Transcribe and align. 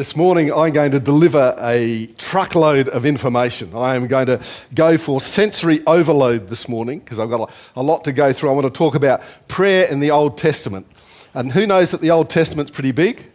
this 0.00 0.16
morning 0.16 0.50
I'm 0.50 0.72
going 0.72 0.92
to 0.92 0.98
deliver 0.98 1.54
a 1.60 2.06
truckload 2.16 2.88
of 2.88 3.04
information. 3.04 3.76
I 3.76 3.96
am 3.96 4.06
going 4.06 4.28
to 4.28 4.40
go 4.74 4.96
for 4.96 5.20
sensory 5.20 5.86
overload 5.86 6.48
this 6.48 6.70
morning 6.70 7.00
because 7.00 7.18
I've 7.18 7.28
got 7.28 7.52
a, 7.76 7.82
lot 7.82 8.04
to 8.04 8.12
go 8.12 8.32
through. 8.32 8.48
I 8.48 8.54
want 8.54 8.64
to 8.64 8.70
talk 8.70 8.94
about 8.94 9.20
prayer 9.46 9.86
in 9.88 10.00
the 10.00 10.10
Old 10.10 10.38
Testament. 10.38 10.86
And 11.34 11.52
who 11.52 11.66
knows 11.66 11.90
that 11.90 12.00
the 12.00 12.12
Old 12.12 12.30
Testament's 12.30 12.70
pretty 12.70 12.92
big? 12.92 13.26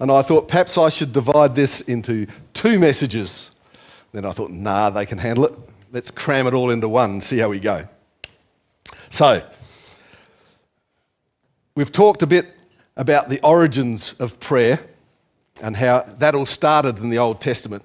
And 0.00 0.10
I 0.10 0.22
thought 0.22 0.48
perhaps 0.48 0.76
I 0.76 0.88
should 0.88 1.12
divide 1.12 1.54
this 1.54 1.82
into 1.82 2.26
two 2.52 2.80
messages. 2.80 3.52
Then 4.10 4.24
I 4.24 4.32
thought, 4.32 4.50
nah, 4.50 4.90
they 4.90 5.06
can 5.06 5.18
handle 5.18 5.44
it. 5.44 5.54
Let's 5.92 6.10
cram 6.10 6.48
it 6.48 6.52
all 6.52 6.70
into 6.70 6.88
one 6.88 7.10
and 7.10 7.22
see 7.22 7.38
how 7.38 7.48
we 7.48 7.60
go. 7.60 7.86
So, 9.08 9.48
we've 11.76 11.92
talked 11.92 12.24
a 12.24 12.26
bit 12.26 12.56
about 12.96 13.28
the 13.28 13.40
origins 13.44 14.14
of 14.14 14.40
prayer 14.40 14.80
and 15.62 15.76
how 15.76 16.04
that 16.18 16.34
all 16.34 16.46
started 16.46 16.98
in 16.98 17.10
the 17.10 17.18
Old 17.18 17.40
Testament. 17.40 17.84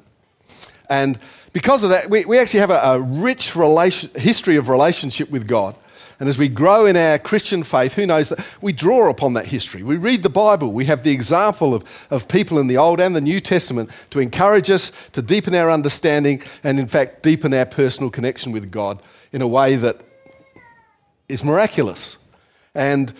And 0.89 1.19
because 1.53 1.83
of 1.83 1.89
that, 1.89 2.09
we, 2.09 2.25
we 2.25 2.37
actually 2.37 2.59
have 2.59 2.71
a, 2.71 2.81
a 2.81 2.99
rich 2.99 3.55
relation, 3.55 4.09
history 4.15 4.55
of 4.55 4.69
relationship 4.69 5.29
with 5.29 5.47
God. 5.47 5.75
And 6.19 6.29
as 6.29 6.37
we 6.37 6.47
grow 6.47 6.85
in 6.85 6.95
our 6.95 7.19
Christian 7.19 7.63
faith, 7.63 7.93
who 7.93 8.05
knows 8.05 8.29
that 8.29 8.39
we 8.61 8.71
draw 8.71 9.09
upon 9.09 9.33
that 9.33 9.47
history. 9.47 9.83
We 9.83 9.97
read 9.97 10.23
the 10.23 10.29
Bible. 10.29 10.71
We 10.71 10.85
have 10.85 11.03
the 11.03 11.11
example 11.11 11.73
of, 11.73 11.83
of 12.09 12.27
people 12.27 12.57
in 12.59 12.67
the 12.67 12.77
Old 12.77 13.01
and 13.01 13.13
the 13.13 13.21
New 13.21 13.41
Testament 13.41 13.89
to 14.11 14.19
encourage 14.19 14.69
us 14.69 14.93
to 15.11 15.21
deepen 15.21 15.53
our 15.55 15.69
understanding 15.69 16.41
and, 16.63 16.79
in 16.79 16.87
fact, 16.87 17.21
deepen 17.21 17.53
our 17.53 17.65
personal 17.65 18.09
connection 18.09 18.53
with 18.53 18.71
God 18.71 19.01
in 19.33 19.41
a 19.41 19.47
way 19.47 19.75
that 19.75 19.99
is 21.27 21.43
miraculous. 21.43 22.15
And 22.73 23.13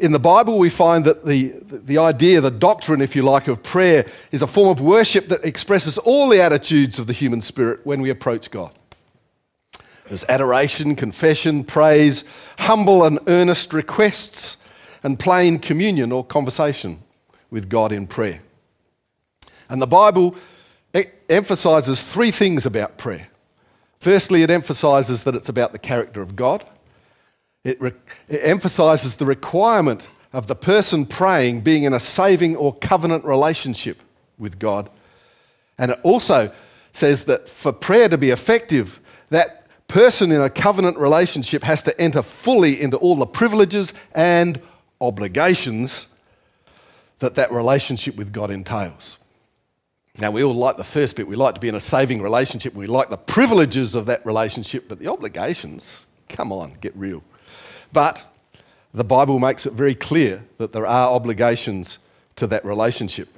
in 0.00 0.12
the 0.12 0.18
Bible, 0.18 0.58
we 0.58 0.70
find 0.70 1.04
that 1.04 1.26
the, 1.26 1.54
the 1.68 1.98
idea, 1.98 2.40
the 2.40 2.50
doctrine, 2.50 3.02
if 3.02 3.14
you 3.14 3.22
like, 3.22 3.48
of 3.48 3.62
prayer 3.62 4.06
is 4.32 4.40
a 4.40 4.46
form 4.46 4.68
of 4.68 4.80
worship 4.80 5.28
that 5.28 5.44
expresses 5.44 5.98
all 5.98 6.28
the 6.28 6.40
attitudes 6.40 6.98
of 6.98 7.06
the 7.06 7.12
human 7.12 7.42
spirit 7.42 7.80
when 7.84 8.00
we 8.00 8.08
approach 8.08 8.50
God. 8.50 8.72
There's 10.08 10.24
adoration, 10.24 10.96
confession, 10.96 11.64
praise, 11.64 12.24
humble 12.58 13.04
and 13.04 13.20
earnest 13.26 13.72
requests, 13.72 14.56
and 15.02 15.18
plain 15.18 15.58
communion 15.58 16.12
or 16.12 16.24
conversation 16.24 17.02
with 17.50 17.68
God 17.68 17.92
in 17.92 18.06
prayer. 18.06 18.40
And 19.68 19.80
the 19.80 19.86
Bible 19.86 20.34
emphasizes 21.28 22.02
three 22.02 22.30
things 22.30 22.66
about 22.66 22.98
prayer. 22.98 23.28
Firstly, 23.98 24.42
it 24.42 24.50
emphasizes 24.50 25.24
that 25.24 25.34
it's 25.34 25.48
about 25.48 25.72
the 25.72 25.78
character 25.78 26.22
of 26.22 26.34
God. 26.34 26.64
It, 27.64 27.80
re- 27.80 27.92
it 28.28 28.40
emphasizes 28.42 29.16
the 29.16 29.26
requirement 29.26 30.06
of 30.32 30.46
the 30.46 30.54
person 30.54 31.04
praying 31.06 31.60
being 31.60 31.84
in 31.84 31.92
a 31.92 32.00
saving 32.00 32.56
or 32.56 32.74
covenant 32.74 33.24
relationship 33.24 34.02
with 34.38 34.58
God. 34.58 34.88
And 35.78 35.90
it 35.90 36.00
also 36.02 36.52
says 36.92 37.24
that 37.24 37.48
for 37.48 37.72
prayer 37.72 38.08
to 38.08 38.18
be 38.18 38.30
effective, 38.30 39.00
that 39.30 39.66
person 39.88 40.30
in 40.30 40.40
a 40.40 40.50
covenant 40.50 40.96
relationship 40.98 41.62
has 41.64 41.82
to 41.82 42.00
enter 42.00 42.22
fully 42.22 42.80
into 42.80 42.96
all 42.98 43.16
the 43.16 43.26
privileges 43.26 43.92
and 44.14 44.60
obligations 45.00 46.06
that 47.18 47.34
that 47.34 47.52
relationship 47.52 48.16
with 48.16 48.32
God 48.32 48.50
entails. 48.50 49.18
Now, 50.18 50.30
we 50.30 50.42
all 50.42 50.54
like 50.54 50.76
the 50.76 50.84
first 50.84 51.16
bit. 51.16 51.26
We 51.26 51.36
like 51.36 51.54
to 51.54 51.60
be 51.60 51.68
in 51.68 51.74
a 51.74 51.80
saving 51.80 52.20
relationship. 52.20 52.74
We 52.74 52.86
like 52.86 53.10
the 53.10 53.16
privileges 53.16 53.94
of 53.94 54.06
that 54.06 54.24
relationship, 54.26 54.88
but 54.88 54.98
the 54.98 55.08
obligations, 55.08 55.98
come 56.28 56.52
on, 56.52 56.76
get 56.80 56.94
real. 56.96 57.22
But 57.92 58.22
the 58.92 59.04
Bible 59.04 59.38
makes 59.38 59.66
it 59.66 59.72
very 59.72 59.94
clear 59.94 60.42
that 60.58 60.72
there 60.72 60.86
are 60.86 61.10
obligations 61.10 61.98
to 62.36 62.46
that 62.48 62.64
relationship. 62.64 63.28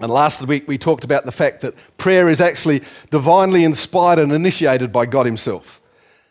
And 0.00 0.10
last 0.10 0.42
week 0.42 0.68
we 0.68 0.76
talked 0.76 1.04
about 1.04 1.24
the 1.24 1.32
fact 1.32 1.60
that 1.62 1.74
prayer 1.96 2.28
is 2.28 2.40
actually 2.40 2.82
divinely 3.10 3.64
inspired 3.64 4.18
and 4.18 4.32
initiated 4.32 4.92
by 4.92 5.06
God 5.06 5.26
Himself. 5.26 5.80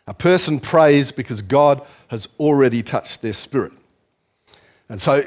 A 0.06 0.14
person 0.14 0.60
prays 0.60 1.10
because 1.10 1.42
God 1.42 1.84
has 2.08 2.28
already 2.38 2.82
touched 2.82 3.22
their 3.22 3.32
spirit. 3.32 3.72
And 4.88 5.00
so 5.00 5.24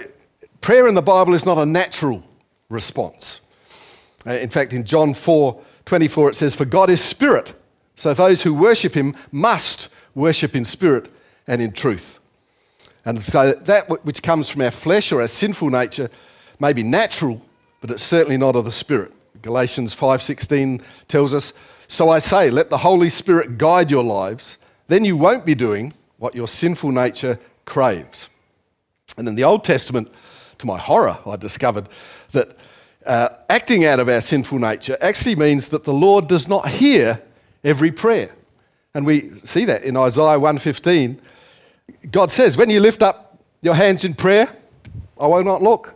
prayer 0.61 0.88
in 0.88 0.94
the 0.94 1.01
Bible 1.01 1.34
is 1.34 1.45
not 1.45 1.57
a 1.57 1.66
natural 1.66 2.23
response. 2.69 3.41
Uh, 4.25 4.34
in 4.34 4.50
fact, 4.50 4.73
in 4.73 4.85
John 4.85 5.13
4 5.13 5.63
24, 5.85 6.29
it 6.29 6.35
says, 6.35 6.53
For 6.53 6.66
God 6.66 6.91
is 6.91 7.03
spirit, 7.03 7.53
so 7.95 8.13
those 8.13 8.44
who 8.44 8.53
worship 8.53 8.94
Him 8.94 9.16
must 9.31 9.89
worship 10.13 10.55
in 10.55 10.63
spirit 10.63 11.11
and 11.49 11.61
in 11.61 11.73
truth. 11.73 12.19
And 13.03 13.21
so 13.21 13.51
that 13.51 13.89
which 14.05 14.21
comes 14.21 14.47
from 14.47 14.61
our 14.61 14.71
flesh 14.71 15.11
or 15.11 15.19
our 15.21 15.27
sinful 15.27 15.71
nature 15.71 16.09
may 16.59 16.73
be 16.73 16.83
natural, 16.83 17.41
but 17.81 17.89
it's 17.89 18.03
certainly 18.03 18.37
not 18.37 18.55
of 18.55 18.65
the 18.65 18.71
Spirit. 18.71 19.11
Galatians 19.41 19.93
5:16 19.93 20.81
tells 21.07 21.33
us, 21.33 21.51
"So 21.87 22.09
I 22.09 22.19
say, 22.19 22.51
let 22.51 22.69
the 22.69 22.77
Holy 22.77 23.09
Spirit 23.09 23.57
guide 23.57 23.89
your 23.89 24.03
lives, 24.03 24.57
then 24.87 25.03
you 25.03 25.17
won't 25.17 25.45
be 25.45 25.55
doing 25.55 25.91
what 26.19 26.35
your 26.35 26.47
sinful 26.47 26.91
nature 26.91 27.39
craves." 27.66 28.29
And 29.17 29.27
in 29.27 29.35
the 29.35 29.43
Old 29.43 29.63
Testament, 29.63 30.09
to 30.59 30.67
my 30.67 30.77
horror, 30.77 31.17
I 31.25 31.35
discovered 31.35 31.89
that 32.31 32.57
uh, 33.05 33.29
acting 33.49 33.85
out 33.85 33.99
of 33.99 34.07
our 34.07 34.21
sinful 34.21 34.59
nature 34.59 34.97
actually 35.01 35.35
means 35.35 35.69
that 35.69 35.83
the 35.83 35.93
Lord 35.93 36.27
does 36.27 36.47
not 36.47 36.67
hear 36.67 37.21
every 37.63 37.91
prayer. 37.91 38.29
And 38.93 39.05
we 39.05 39.31
see 39.43 39.66
that 39.66 39.83
in 39.83 39.97
Isaiah 39.97 40.37
115 40.37 41.19
God 42.11 42.31
says, 42.31 42.57
when 42.57 42.69
you 42.69 42.79
lift 42.79 43.01
up 43.01 43.38
your 43.61 43.75
hands 43.75 44.03
in 44.05 44.13
prayer, 44.13 44.47
I 45.19 45.27
will 45.27 45.44
not 45.44 45.61
look. 45.61 45.95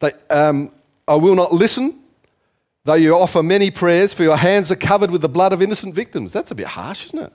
They, 0.00 0.12
um, 0.30 0.72
I 1.06 1.14
will 1.14 1.34
not 1.34 1.52
listen, 1.52 2.00
though 2.84 2.94
you 2.94 3.14
offer 3.14 3.42
many 3.42 3.70
prayers, 3.70 4.12
for 4.12 4.22
your 4.22 4.36
hands 4.36 4.70
are 4.70 4.76
covered 4.76 5.10
with 5.10 5.22
the 5.22 5.28
blood 5.28 5.52
of 5.52 5.62
innocent 5.62 5.94
victims. 5.94 6.32
That's 6.32 6.50
a 6.50 6.54
bit 6.54 6.66
harsh, 6.66 7.06
isn't 7.06 7.18
it? 7.18 7.32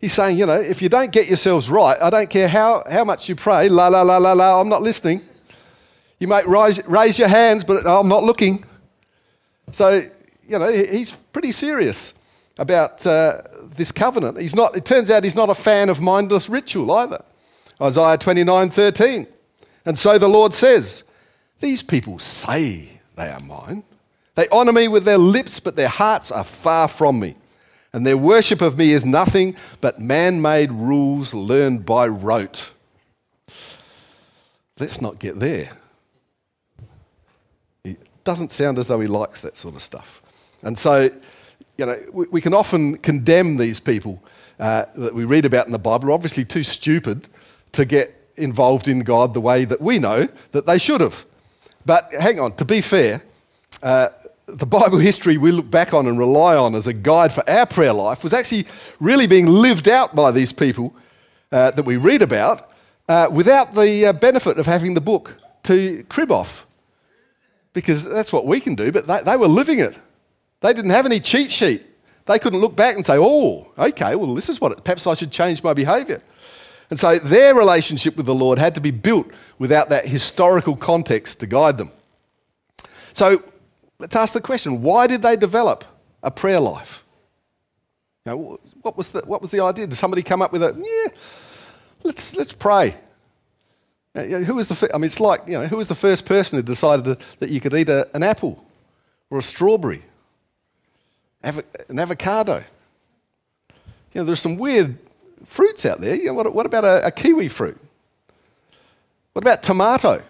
He's 0.00 0.12
saying, 0.12 0.36
you 0.36 0.46
know, 0.46 0.60
if 0.60 0.82
you 0.82 0.88
don't 0.88 1.12
get 1.12 1.28
yourselves 1.28 1.70
right, 1.70 1.96
I 2.02 2.10
don't 2.10 2.28
care 2.28 2.48
how, 2.48 2.82
how 2.90 3.04
much 3.04 3.28
you 3.28 3.36
pray, 3.36 3.68
la, 3.68 3.88
la, 3.88 4.02
la, 4.02 4.16
la, 4.16 4.32
la, 4.32 4.60
I'm 4.60 4.68
not 4.68 4.82
listening. 4.82 5.20
You 6.18 6.26
might 6.26 6.46
raise, 6.46 6.84
raise 6.86 7.18
your 7.18 7.28
hands, 7.28 7.62
but 7.62 7.86
I'm 7.86 8.08
not 8.08 8.24
looking. 8.24 8.64
So, 9.70 10.04
you 10.46 10.58
know, 10.58 10.72
he's 10.72 11.12
pretty 11.12 11.52
serious 11.52 12.14
about 12.58 13.06
uh, 13.06 13.42
this 13.76 13.92
covenant. 13.92 14.40
He's 14.40 14.54
not, 14.54 14.76
it 14.76 14.84
turns 14.84 15.10
out 15.10 15.24
he's 15.24 15.34
not 15.34 15.50
a 15.50 15.54
fan 15.54 15.88
of 15.88 16.00
mindless 16.00 16.48
ritual 16.48 16.92
either. 16.92 17.22
Isaiah 17.80 18.18
29 18.18 18.70
13. 18.70 19.26
And 19.84 19.98
so 19.98 20.18
the 20.18 20.28
Lord 20.28 20.54
says, 20.54 21.02
These 21.60 21.82
people 21.82 22.18
say 22.18 23.00
they 23.16 23.28
are 23.28 23.40
mine. 23.40 23.84
They 24.34 24.48
honor 24.48 24.72
me 24.72 24.88
with 24.88 25.04
their 25.04 25.18
lips, 25.18 25.60
but 25.60 25.76
their 25.76 25.88
hearts 25.88 26.30
are 26.30 26.44
far 26.44 26.88
from 26.88 27.20
me. 27.20 27.36
And 27.92 28.06
their 28.06 28.16
worship 28.16 28.62
of 28.62 28.78
me 28.78 28.92
is 28.92 29.04
nothing 29.04 29.54
but 29.80 29.98
man 29.98 30.40
made 30.40 30.72
rules 30.72 31.34
learned 31.34 31.84
by 31.84 32.06
rote. 32.06 32.72
Let's 34.78 35.00
not 35.00 35.18
get 35.18 35.38
there. 35.38 35.70
It 37.84 37.98
doesn't 38.24 38.50
sound 38.50 38.78
as 38.78 38.86
though 38.86 39.00
he 39.00 39.06
likes 39.06 39.42
that 39.42 39.58
sort 39.58 39.74
of 39.74 39.82
stuff. 39.82 40.22
And 40.62 40.78
so 40.78 41.10
you 41.82 41.86
know, 41.86 42.00
we, 42.12 42.26
we 42.30 42.40
can 42.40 42.54
often 42.54 42.96
condemn 42.98 43.56
these 43.56 43.80
people 43.80 44.22
uh, 44.60 44.84
that 44.94 45.12
we 45.12 45.24
read 45.24 45.44
about 45.44 45.66
in 45.66 45.72
the 45.72 45.80
Bible, 45.80 46.10
are 46.10 46.12
obviously 46.12 46.44
too 46.44 46.62
stupid 46.62 47.26
to 47.72 47.84
get 47.84 48.14
involved 48.36 48.86
in 48.86 49.00
God 49.00 49.34
the 49.34 49.40
way 49.40 49.64
that 49.64 49.80
we 49.80 49.98
know 49.98 50.28
that 50.52 50.64
they 50.64 50.78
should 50.78 51.00
have. 51.00 51.26
But 51.84 52.12
hang 52.12 52.38
on, 52.38 52.54
to 52.56 52.64
be 52.64 52.80
fair, 52.80 53.24
uh, 53.82 54.10
the 54.46 54.64
Bible 54.64 54.98
history 54.98 55.38
we 55.38 55.50
look 55.50 55.72
back 55.72 55.92
on 55.92 56.06
and 56.06 56.20
rely 56.20 56.54
on 56.54 56.76
as 56.76 56.86
a 56.86 56.92
guide 56.92 57.32
for 57.32 57.42
our 57.50 57.66
prayer 57.66 57.92
life 57.92 58.22
was 58.22 58.32
actually 58.32 58.68
really 59.00 59.26
being 59.26 59.46
lived 59.46 59.88
out 59.88 60.14
by 60.14 60.30
these 60.30 60.52
people 60.52 60.94
uh, 61.50 61.72
that 61.72 61.84
we 61.84 61.96
read 61.96 62.22
about 62.22 62.70
uh, 63.08 63.26
without 63.28 63.74
the 63.74 64.06
uh, 64.06 64.12
benefit 64.12 64.56
of 64.56 64.66
having 64.66 64.94
the 64.94 65.00
book 65.00 65.34
to 65.64 66.04
crib 66.08 66.30
off. 66.30 66.64
Because 67.72 68.04
that's 68.04 68.32
what 68.32 68.46
we 68.46 68.60
can 68.60 68.76
do, 68.76 68.92
but 68.92 69.08
they, 69.08 69.20
they 69.22 69.36
were 69.36 69.48
living 69.48 69.80
it. 69.80 69.98
They 70.62 70.72
didn't 70.72 70.92
have 70.92 71.06
any 71.06 71.20
cheat 71.20 71.50
sheet. 71.50 71.84
They 72.26 72.38
couldn't 72.38 72.60
look 72.60 72.76
back 72.76 72.94
and 72.94 73.04
say, 73.04 73.16
oh, 73.18 73.66
okay, 73.76 74.14
well, 74.14 74.34
this 74.34 74.48
is 74.48 74.60
what 74.60 74.72
it, 74.72 74.84
perhaps 74.84 75.06
I 75.06 75.14
should 75.14 75.32
change 75.32 75.62
my 75.62 75.74
behavior. 75.74 76.22
And 76.88 76.98
so 76.98 77.18
their 77.18 77.54
relationship 77.54 78.16
with 78.16 78.26
the 78.26 78.34
Lord 78.34 78.58
had 78.58 78.74
to 78.76 78.80
be 78.80 78.90
built 78.90 79.26
without 79.58 79.88
that 79.88 80.06
historical 80.06 80.76
context 80.76 81.40
to 81.40 81.46
guide 81.46 81.78
them. 81.78 81.90
So 83.12 83.42
let's 83.98 84.14
ask 84.14 84.32
the 84.32 84.40
question 84.40 84.82
why 84.82 85.06
did 85.06 85.22
they 85.22 85.36
develop 85.36 85.84
a 86.22 86.30
prayer 86.30 86.60
life? 86.60 87.02
You 88.24 88.32
know, 88.32 88.58
what, 88.82 88.96
was 88.96 89.10
the, 89.10 89.20
what 89.20 89.42
was 89.42 89.50
the 89.50 89.60
idea? 89.60 89.86
Did 89.88 89.96
somebody 89.96 90.22
come 90.22 90.42
up 90.42 90.52
with 90.52 90.62
a, 90.62 90.74
yeah, 90.76 91.12
let's, 92.04 92.36
let's 92.36 92.52
pray? 92.52 92.94
You 94.14 94.28
know, 94.28 94.44
who 94.44 94.54
was 94.54 94.68
the, 94.68 94.90
I 94.94 94.98
mean, 94.98 95.06
it's 95.06 95.18
like, 95.18 95.42
you 95.46 95.54
know, 95.54 95.66
who 95.66 95.78
was 95.78 95.88
the 95.88 95.94
first 95.96 96.24
person 96.26 96.58
who 96.58 96.62
decided 96.62 97.18
that 97.40 97.50
you 97.50 97.60
could 97.60 97.74
eat 97.74 97.88
a, 97.88 98.08
an 98.14 98.22
apple 98.22 98.64
or 99.30 99.38
a 99.38 99.42
strawberry 99.42 100.02
an 101.42 101.98
avocado. 101.98 102.64
You 104.12 104.20
know, 104.20 104.24
there's 104.24 104.40
some 104.40 104.56
weird 104.56 104.98
fruits 105.44 105.84
out 105.86 106.00
there. 106.00 106.14
You 106.14 106.26
know, 106.26 106.34
what, 106.34 106.54
what, 106.54 106.66
about 106.66 106.84
a, 106.84 107.06
a 107.06 107.10
kiwi 107.10 107.48
fruit? 107.48 107.78
What 109.32 109.42
about 109.42 109.62
tomato? 109.62 110.22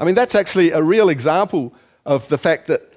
I 0.00 0.04
mean, 0.04 0.14
that's 0.14 0.34
actually 0.34 0.70
a 0.70 0.82
real 0.82 1.08
example 1.08 1.72
of 2.04 2.28
the 2.28 2.38
fact 2.38 2.66
that 2.66 2.92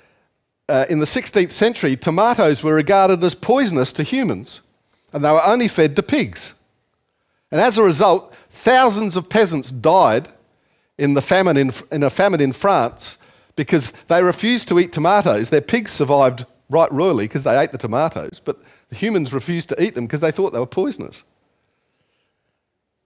uh, 0.67 0.85
in 0.89 0.99
the 0.99 1.05
16th 1.05 1.51
century, 1.51 1.97
tomatoes 1.97 2.63
were 2.63 2.75
regarded 2.75 3.23
as 3.23 3.35
poisonous 3.35 3.91
to 3.93 4.03
humans, 4.03 4.61
and 5.13 5.23
they 5.23 5.31
were 5.31 5.45
only 5.45 5.67
fed 5.67 5.95
to 5.95 6.03
pigs. 6.03 6.53
And 7.51 7.59
as 7.59 7.77
a 7.77 7.83
result, 7.83 8.33
thousands 8.51 9.17
of 9.17 9.29
peasants 9.29 9.71
died 9.71 10.29
in, 10.97 11.15
the 11.15 11.21
famine 11.21 11.57
in, 11.57 11.71
in 11.91 12.03
a 12.03 12.09
famine 12.09 12.41
in 12.41 12.53
France 12.53 13.17
because 13.59 13.91
they 14.07 14.23
refused 14.23 14.69
to 14.69 14.79
eat 14.79 14.93
tomatoes. 14.93 15.49
Their 15.49 15.59
pigs 15.59 15.91
survived 15.91 16.45
right 16.69 16.89
royally 16.93 17.25
because 17.25 17.43
they 17.43 17.59
ate 17.59 17.73
the 17.73 17.77
tomatoes, 17.77 18.39
but 18.43 18.57
the 18.87 18.95
humans 18.95 19.33
refused 19.33 19.67
to 19.67 19.83
eat 19.83 19.95
them 19.95 20.05
because 20.05 20.21
they 20.21 20.31
thought 20.31 20.53
they 20.53 20.59
were 20.59 20.65
poisonous. 20.65 21.25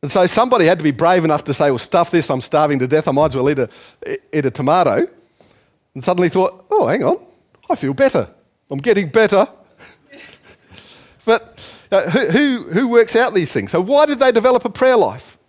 And 0.04 0.12
so 0.12 0.28
somebody 0.28 0.66
had 0.66 0.78
to 0.78 0.84
be 0.84 0.92
brave 0.92 1.26
enough 1.26 1.44
to 1.46 1.56
say, 1.56 1.72
well, 1.72 1.80
stuff 1.80 2.12
this, 2.12 2.30
I'm 2.30 2.40
starving 2.40 2.78
to 2.80 2.88
death, 2.88 3.08
I 3.08 3.12
might 3.12 3.32
as 3.32 3.36
well 3.36 3.50
eat 3.50 3.58
a, 3.58 3.70
eat 4.32 4.46
a 4.46 4.52
tomato. 4.52 5.08
And 5.96 6.04
suddenly 6.04 6.30
thought, 6.30 6.66
oh, 6.70 6.86
hang 6.86 7.04
on, 7.04 7.18
I 7.68 7.74
feel 7.74 7.96
better. 7.96 8.30
I'm 8.70 8.78
getting 8.78 9.10
better. 9.10 9.48
but 11.26 11.58
uh, 11.92 12.12
who, 12.12 12.28
who, 12.28 12.70
who 12.74 12.88
works 12.90 13.16
out 13.16 13.34
these 13.34 13.52
things? 13.52 13.72
So, 13.72 13.82
why 13.82 14.06
did 14.06 14.20
they 14.20 14.32
develop 14.32 14.66
a 14.66 14.70
prayer 14.70 14.98
life? 14.98 15.40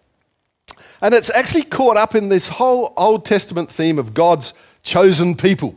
And 1.02 1.12
it's 1.12 1.28
actually 1.34 1.64
caught 1.64 1.98
up 1.98 2.14
in 2.14 2.30
this 2.30 2.48
whole 2.48 2.94
Old 2.96 3.26
Testament 3.26 3.70
theme 3.70 3.98
of 3.98 4.14
God's 4.14 4.54
chosen 4.84 5.34
people. 5.34 5.74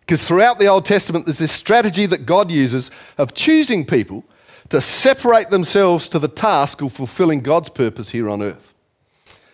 Because 0.00 0.26
throughout 0.26 0.58
the 0.58 0.66
Old 0.66 0.84
Testament, 0.84 1.26
there's 1.26 1.38
this 1.38 1.52
strategy 1.52 2.06
that 2.06 2.26
God 2.26 2.50
uses 2.50 2.90
of 3.18 3.34
choosing 3.34 3.84
people 3.84 4.24
to 4.70 4.80
separate 4.80 5.50
themselves 5.50 6.08
to 6.08 6.18
the 6.18 6.28
task 6.28 6.80
of 6.80 6.92
fulfilling 6.92 7.40
God's 7.40 7.68
purpose 7.68 8.10
here 8.10 8.28
on 8.28 8.42
earth. 8.42 8.72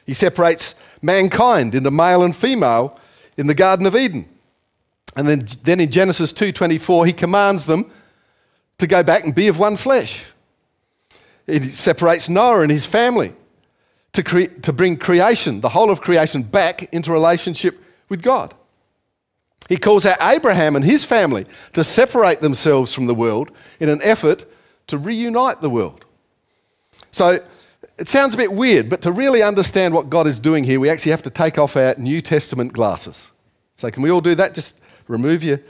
He 0.06 0.14
separates 0.14 0.75
mankind 1.00 1.75
into 1.75 1.91
male 1.91 2.23
and 2.23 2.35
female 2.35 2.99
in 3.37 3.47
the 3.47 3.55
Garden 3.55 3.87
of 3.87 3.97
Eden. 3.97 4.29
And 5.17 5.26
then, 5.26 5.47
then 5.65 5.81
in 5.81 5.91
Genesis 5.91 6.32
2:24, 6.32 7.06
he 7.06 7.12
commands 7.12 7.67
them 7.67 7.91
to 8.79 8.87
go 8.87 9.03
back 9.03 9.25
and 9.25 9.35
be 9.35 9.49
of 9.49 9.58
one 9.58 9.76
flesh. 9.76 10.25
It 11.47 11.76
separates 11.76 12.29
Noah 12.29 12.61
and 12.61 12.70
his 12.70 12.87
family 12.87 13.32
to, 14.12 14.23
cre- 14.23 14.44
to 14.62 14.73
bring 14.73 14.97
creation, 14.97 15.61
the 15.61 15.69
whole 15.69 15.91
of 15.91 16.00
creation, 16.00 16.43
back 16.43 16.93
into 16.94 17.12
relationship 17.12 17.81
with 18.12 18.23
God. 18.23 18.55
He 19.70 19.79
calls 19.79 20.05
out 20.05 20.19
Abraham 20.20 20.76
and 20.76 20.85
his 20.85 21.03
family 21.03 21.47
to 21.73 21.82
separate 21.82 22.43
themselves 22.43 22.93
from 22.93 23.06
the 23.06 23.14
world 23.14 23.50
in 23.81 23.88
an 23.88 24.00
effort 24.03 24.44
to 24.88 24.99
reunite 24.99 25.62
the 25.62 25.70
world. 25.70 26.05
So 27.11 27.41
it 27.97 28.09
sounds 28.09 28.35
a 28.35 28.37
bit 28.37 28.53
weird, 28.53 28.91
but 28.91 29.00
to 29.03 29.12
really 29.12 29.43
understand 29.43 29.94
what 29.94 30.11
God 30.11 30.26
is 30.26 30.38
doing 30.38 30.64
here, 30.64 30.79
we 30.79 30.91
actually 30.91 31.12
have 31.12 31.23
to 31.23 31.31
take 31.31 31.56
off 31.59 31.75
our 31.75 31.94
New 31.97 32.20
Testament 32.20 32.75
glasses. 32.75 33.31
So, 33.76 33.91
can 33.91 34.03
we 34.03 34.11
all 34.11 34.20
do 34.20 34.35
that? 34.35 34.55
Just 34.55 34.79
remove 35.08 35.43
your. 35.43 35.61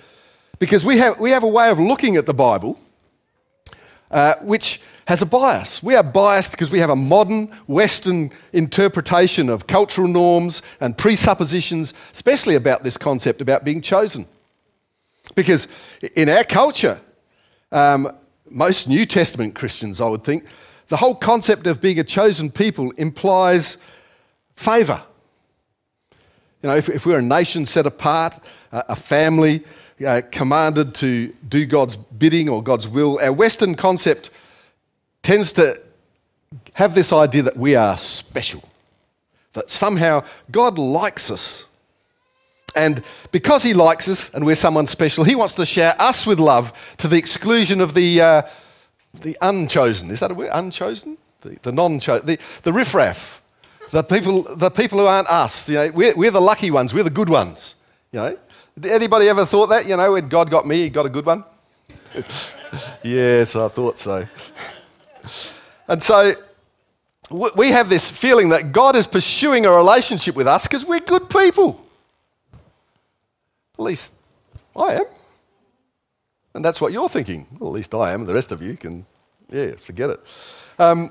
Because 0.59 0.85
we 0.85 0.99
have, 0.99 1.21
we 1.21 1.31
have 1.31 1.45
a 1.45 1.49
way 1.49 1.71
of 1.71 1.79
looking 1.79 2.17
at 2.17 2.27
the 2.27 2.35
Bible 2.35 2.77
uh, 4.13 4.35
which 4.43 4.81
has 5.07 5.23
a 5.23 5.27
bias. 5.27 5.83
We 5.83 5.97
are 5.97 6.03
biased 6.03 6.53
because 6.53 6.71
we 6.71 6.79
have 6.79 6.91
a 6.91 6.97
modern 6.97 7.49
Western 7.67 8.31
interpretation 8.53 9.49
of 9.49 9.67
cultural 9.67 10.07
norms 10.07 10.63
and 10.81 10.97
presuppositions, 10.97 11.93
especially 12.13 12.55
about 12.55 12.83
this 12.83 12.97
concept 12.97 13.41
about 13.41 13.65
being 13.65 13.81
chosen. 13.81 14.27
Because 15.35 15.67
in 16.15 16.29
our 16.29 16.45
culture, 16.45 17.01
um, 17.73 18.13
most 18.51 18.87
New 18.87 19.07
Testament 19.07 19.55
Christians, 19.55 20.01
I 20.01 20.09
would 20.09 20.25
think, 20.25 20.45
the 20.89 20.97
whole 20.97 21.15
concept 21.15 21.67
of 21.67 21.81
being 21.81 21.99
a 21.99 22.05
chosen 22.05 22.51
people 22.51 22.91
implies 22.93 23.79
favour. 24.57 25.03
You 26.63 26.69
know, 26.69 26.77
if, 26.77 26.89
if, 26.89 27.07
we're 27.07 27.19
a 27.19 27.23
nation 27.23 27.67
set 27.67 27.87
apart, 27.87 28.39
uh, 28.71 28.83
a 28.89 28.95
family 28.95 29.65
uh, 30.05 30.23
commanded 30.31 30.95
to 30.97 31.33
do 31.49 31.67
God's 31.67 31.97
bidding 31.97 32.49
or 32.49 32.63
God's 32.63 32.89
will, 32.89 33.19
our 33.23 33.33
Western 33.33 33.75
concept 33.75 34.31
tends 35.23 35.53
to 35.55 35.81
have 36.75 36.95
this 36.95 37.13
idea 37.13 37.43
that 37.43 37.57
we 37.57 37.75
are 37.75 37.97
special, 37.97 38.63
that 39.53 39.71
somehow 39.71 40.25
God 40.51 40.79
likes 40.79 41.31
us. 41.31 41.67
And 42.75 43.03
because 43.31 43.63
He 43.63 43.75
likes 43.75 44.09
us 44.09 44.33
and 44.33 44.47
we're 44.47 44.55
someone 44.55 44.87
special, 44.87 45.25
He 45.25 45.35
wants 45.35 45.55
to 45.55 45.67
share 45.67 45.95
us 45.99 46.27
with 46.27 46.41
love 46.41 46.73
to 46.99 47.09
the 47.09 47.17
exclusion 47.17 47.81
of 47.81 47.95
the, 47.95 48.21
uh, 48.21 48.43
the 49.21 49.37
unchosen. 49.41 50.11
Is 50.11 50.21
that 50.21 50.31
a 50.31 50.35
word? 50.35 50.51
Unchosen? 50.53 51.19
The, 51.43 51.59
the 51.63 51.73
non 51.73 52.01
chosen, 52.01 52.27
the, 52.27 52.39
the 52.63 52.73
riffraff, 52.73 53.43
the 53.91 54.03
people, 54.03 54.43
the 54.43 54.71
people 54.71 54.99
who 54.99 55.07
aren't 55.07 55.29
us. 55.29 55.69
You 55.69 55.75
know, 55.75 55.91
we're, 55.93 56.15
we're 56.15 56.31
the 56.31 56.41
lucky 56.41 56.71
ones, 56.71 56.95
we're 56.95 57.03
the 57.03 57.11
good 57.11 57.29
ones. 57.29 57.75
You 58.13 58.21
know? 58.21 58.39
Anybody 58.83 59.29
ever 59.29 59.45
thought 59.45 59.69
that? 59.69 59.87
You 59.87 59.97
know, 59.97 60.13
when 60.13 60.29
God 60.29 60.51
got 60.51 60.67
me, 60.67 60.83
He 60.83 60.91
got 60.91 61.07
a 61.07 61.11
good 61.11 61.27
one? 61.27 61.45
yes, 63.03 63.57
I 63.57 63.69
thought 63.69 63.99
so. 63.99 64.27
And 65.89 66.03
so 66.03 66.33
we 67.31 67.69
have 67.71 67.89
this 67.89 68.11
feeling 68.11 68.51
that 68.51 68.73
God 68.73 68.97
is 68.97 69.07
pursuing 69.07 69.67
a 69.67 69.71
relationship 69.71 70.37
with 70.37 70.47
us 70.47 70.65
because 70.65 70.85
we're 70.85 71.01
good 71.01 71.29
people. 71.29 71.85
At 73.79 73.85
least 73.85 74.15
I 74.77 74.95
am. 74.95 75.05
And 76.55 76.65
that's 76.65 76.81
what 76.81 76.93
you're 76.93 77.09
thinking. 77.09 77.47
Well, 77.59 77.71
at 77.71 77.75
least 77.75 77.95
I 77.95 78.13
am. 78.13 78.27
The 78.27 78.35
rest 78.35 78.53
of 78.53 78.61
you 78.61 78.77
can, 78.77 79.07
yeah, 79.51 79.73
forget 79.77 80.11
it. 80.11 80.21
Um, 80.79 81.11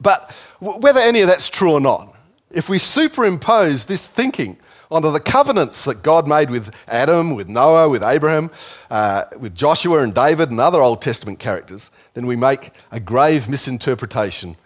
but 0.00 0.30
whether 0.60 1.00
any 1.00 1.20
of 1.20 1.28
that's 1.28 1.48
true 1.48 1.72
or 1.72 1.80
not, 1.80 2.14
if 2.50 2.68
we 2.68 2.78
superimpose 2.78 3.86
this 3.86 4.06
thinking 4.06 4.58
onto 4.90 5.10
the 5.10 5.20
covenants 5.20 5.84
that 5.84 6.02
God 6.02 6.28
made 6.28 6.50
with 6.50 6.74
Adam, 6.86 7.34
with 7.34 7.48
Noah, 7.48 7.88
with 7.88 8.02
Abraham, 8.02 8.50
uh, 8.90 9.24
with 9.38 9.54
Joshua 9.54 10.02
and 10.02 10.14
David 10.14 10.50
and 10.50 10.60
other 10.60 10.80
Old 10.80 11.02
Testament 11.02 11.38
characters, 11.38 11.90
then 12.14 12.26
we 12.26 12.36
make 12.36 12.70
a 12.90 13.00
grave 13.00 13.48
misinterpretation 13.48 14.56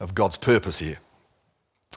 of 0.00 0.14
God's 0.14 0.36
purpose 0.36 0.78
here. 0.78 0.98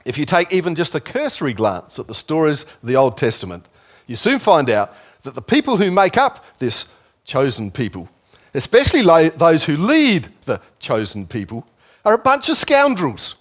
If 0.04 0.18
you 0.18 0.24
take 0.24 0.52
even 0.52 0.74
just 0.74 0.94
a 0.94 1.00
cursory 1.00 1.52
glance 1.52 1.98
at 1.98 2.06
the 2.06 2.14
stories 2.14 2.62
of 2.62 2.88
the 2.88 2.96
Old 2.96 3.16
Testament, 3.16 3.66
you 4.06 4.16
soon 4.16 4.38
find 4.38 4.68
out 4.70 4.94
that 5.22 5.34
the 5.34 5.42
people 5.42 5.76
who 5.76 5.90
make 5.90 6.16
up 6.16 6.44
this 6.58 6.86
chosen 7.24 7.70
people, 7.70 8.08
especially 8.54 9.28
those 9.30 9.64
who 9.64 9.76
lead 9.76 10.28
the 10.44 10.60
chosen 10.78 11.26
people, 11.26 11.66
are 12.04 12.14
a 12.14 12.18
bunch 12.18 12.48
of 12.48 12.56
scoundrels. 12.56 13.36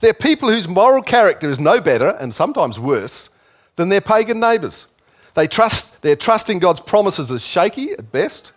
They're 0.00 0.14
people 0.14 0.48
whose 0.48 0.68
moral 0.68 1.02
character 1.02 1.50
is 1.50 1.58
no 1.58 1.80
better, 1.80 2.10
and 2.20 2.32
sometimes 2.32 2.78
worse, 2.78 3.30
than 3.76 3.88
their 3.88 4.00
pagan 4.00 4.38
neighbours. 4.38 4.86
They 5.34 5.46
trust, 5.46 6.02
their 6.02 6.16
trust 6.16 6.50
in 6.50 6.58
God's 6.58 6.80
promises 6.80 7.30
is 7.30 7.44
shaky 7.44 7.92
at 7.92 8.12
best, 8.12 8.52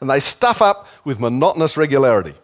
and 0.00 0.08
they 0.08 0.20
stuff 0.20 0.62
up 0.62 0.86
with 1.04 1.20
monotonous 1.20 1.76
regularity. 1.76 2.34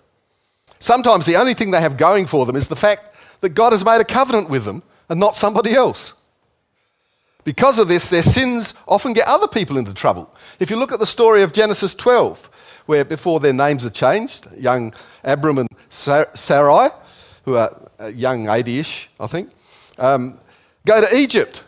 Sometimes 0.78 1.26
the 1.26 1.36
only 1.36 1.54
thing 1.54 1.70
they 1.70 1.80
have 1.80 1.96
going 1.96 2.26
for 2.26 2.44
them 2.44 2.56
is 2.56 2.68
the 2.68 2.76
fact 2.76 3.14
that 3.40 3.50
God 3.50 3.72
has 3.72 3.84
made 3.84 4.00
a 4.00 4.04
covenant 4.04 4.50
with 4.50 4.64
them 4.64 4.82
and 5.08 5.20
not 5.20 5.36
somebody 5.36 5.74
else. 5.74 6.14
Because 7.44 7.78
of 7.78 7.88
this, 7.88 8.08
their 8.08 8.22
sins 8.22 8.72
often 8.86 9.12
get 9.12 9.26
other 9.26 9.48
people 9.48 9.76
into 9.76 9.92
trouble. 9.92 10.32
If 10.60 10.70
you 10.70 10.76
look 10.76 10.92
at 10.92 11.00
the 11.00 11.06
story 11.06 11.42
of 11.42 11.52
Genesis 11.52 11.94
12, 11.94 12.50
where 12.86 13.04
before 13.04 13.40
their 13.40 13.52
names 13.52 13.84
are 13.84 13.90
changed, 13.90 14.48
young 14.56 14.94
Abram 15.24 15.58
and 15.58 15.68
Sarai, 15.88 16.88
who 17.44 17.56
are 17.56 17.76
young 18.08 18.48
80 18.48 18.78
ish, 18.78 19.10
I 19.20 19.26
think, 19.26 19.50
um, 19.98 20.38
go 20.86 21.00
to 21.00 21.16
Egypt. 21.16 21.62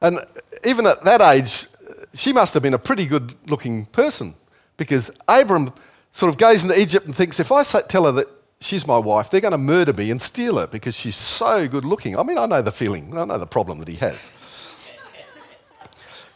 And 0.00 0.20
even 0.64 0.86
at 0.86 1.02
that 1.04 1.20
age, 1.20 1.66
she 2.14 2.32
must 2.32 2.54
have 2.54 2.62
been 2.62 2.74
a 2.74 2.78
pretty 2.78 3.06
good 3.06 3.34
looking 3.50 3.86
person 3.86 4.34
because 4.76 5.10
Abram 5.26 5.72
sort 6.12 6.30
of 6.30 6.38
goes 6.38 6.64
into 6.64 6.78
Egypt 6.78 7.06
and 7.06 7.14
thinks, 7.14 7.40
if 7.40 7.52
I 7.52 7.62
tell 7.62 8.04
her 8.04 8.12
that 8.12 8.28
she's 8.60 8.86
my 8.86 8.98
wife, 8.98 9.30
they're 9.30 9.40
going 9.40 9.52
to 9.52 9.58
murder 9.58 9.92
me 9.92 10.10
and 10.10 10.20
steal 10.20 10.58
her 10.58 10.66
because 10.66 10.96
she's 10.96 11.16
so 11.16 11.68
good 11.68 11.84
looking. 11.84 12.16
I 12.16 12.22
mean, 12.22 12.38
I 12.38 12.46
know 12.46 12.62
the 12.62 12.72
feeling, 12.72 13.16
I 13.16 13.24
know 13.24 13.38
the 13.38 13.46
problem 13.46 13.78
that 13.78 13.88
he 13.88 13.96
has. 13.96 14.30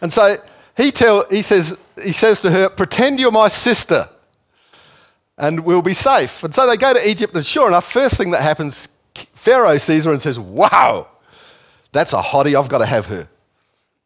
and 0.00 0.12
so 0.12 0.36
he, 0.76 0.90
tell, 0.90 1.26
he, 1.28 1.42
says, 1.42 1.76
he 2.02 2.12
says 2.12 2.40
to 2.42 2.50
her, 2.50 2.68
pretend 2.68 3.20
you're 3.20 3.32
my 3.32 3.48
sister 3.48 4.08
and 5.38 5.60
we'll 5.60 5.82
be 5.82 5.94
safe. 5.94 6.44
And 6.44 6.54
so 6.54 6.66
they 6.66 6.76
go 6.76 6.92
to 6.92 7.08
Egypt, 7.08 7.34
and 7.34 7.44
sure 7.44 7.66
enough, 7.66 7.90
first 7.90 8.16
thing 8.16 8.30
that 8.32 8.42
happens, 8.42 8.88
Pharaoh 9.42 9.76
sees 9.76 10.04
her 10.04 10.12
and 10.12 10.22
says, 10.22 10.38
Wow, 10.38 11.08
that's 11.90 12.12
a 12.12 12.22
hottie, 12.22 12.54
I've 12.54 12.68
got 12.68 12.78
to 12.78 12.86
have 12.86 13.06
her. 13.06 13.28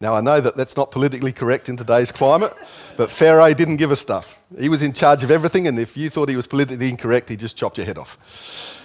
Now, 0.01 0.15
I 0.15 0.23
know 0.23 0.41
that 0.41 0.57
that's 0.57 0.79
not 0.79 0.91
politically 0.91 1.31
correct 1.31 1.69
in 1.69 1.77
today's 1.77 2.11
climate, 2.11 2.55
but 2.97 3.11
Pharaoh 3.11 3.53
didn't 3.53 3.77
give 3.77 3.91
a 3.91 3.97
stuff. 3.97 4.41
He 4.59 4.71
was 4.71 4.81
in 4.81 4.95
charge 4.95 5.23
of 5.23 5.31
everything, 5.31 5.67
and 5.67 5.79
if 5.79 5.95
you 5.95 6.09
thought 6.09 6.31
he 6.31 6.37
was 6.37 6.47
politically 6.47 6.89
incorrect, 6.89 7.29
he 7.29 7.37
just 7.37 7.55
chopped 7.55 7.77
your 7.77 7.85
head 7.85 7.99
off. 7.99 8.17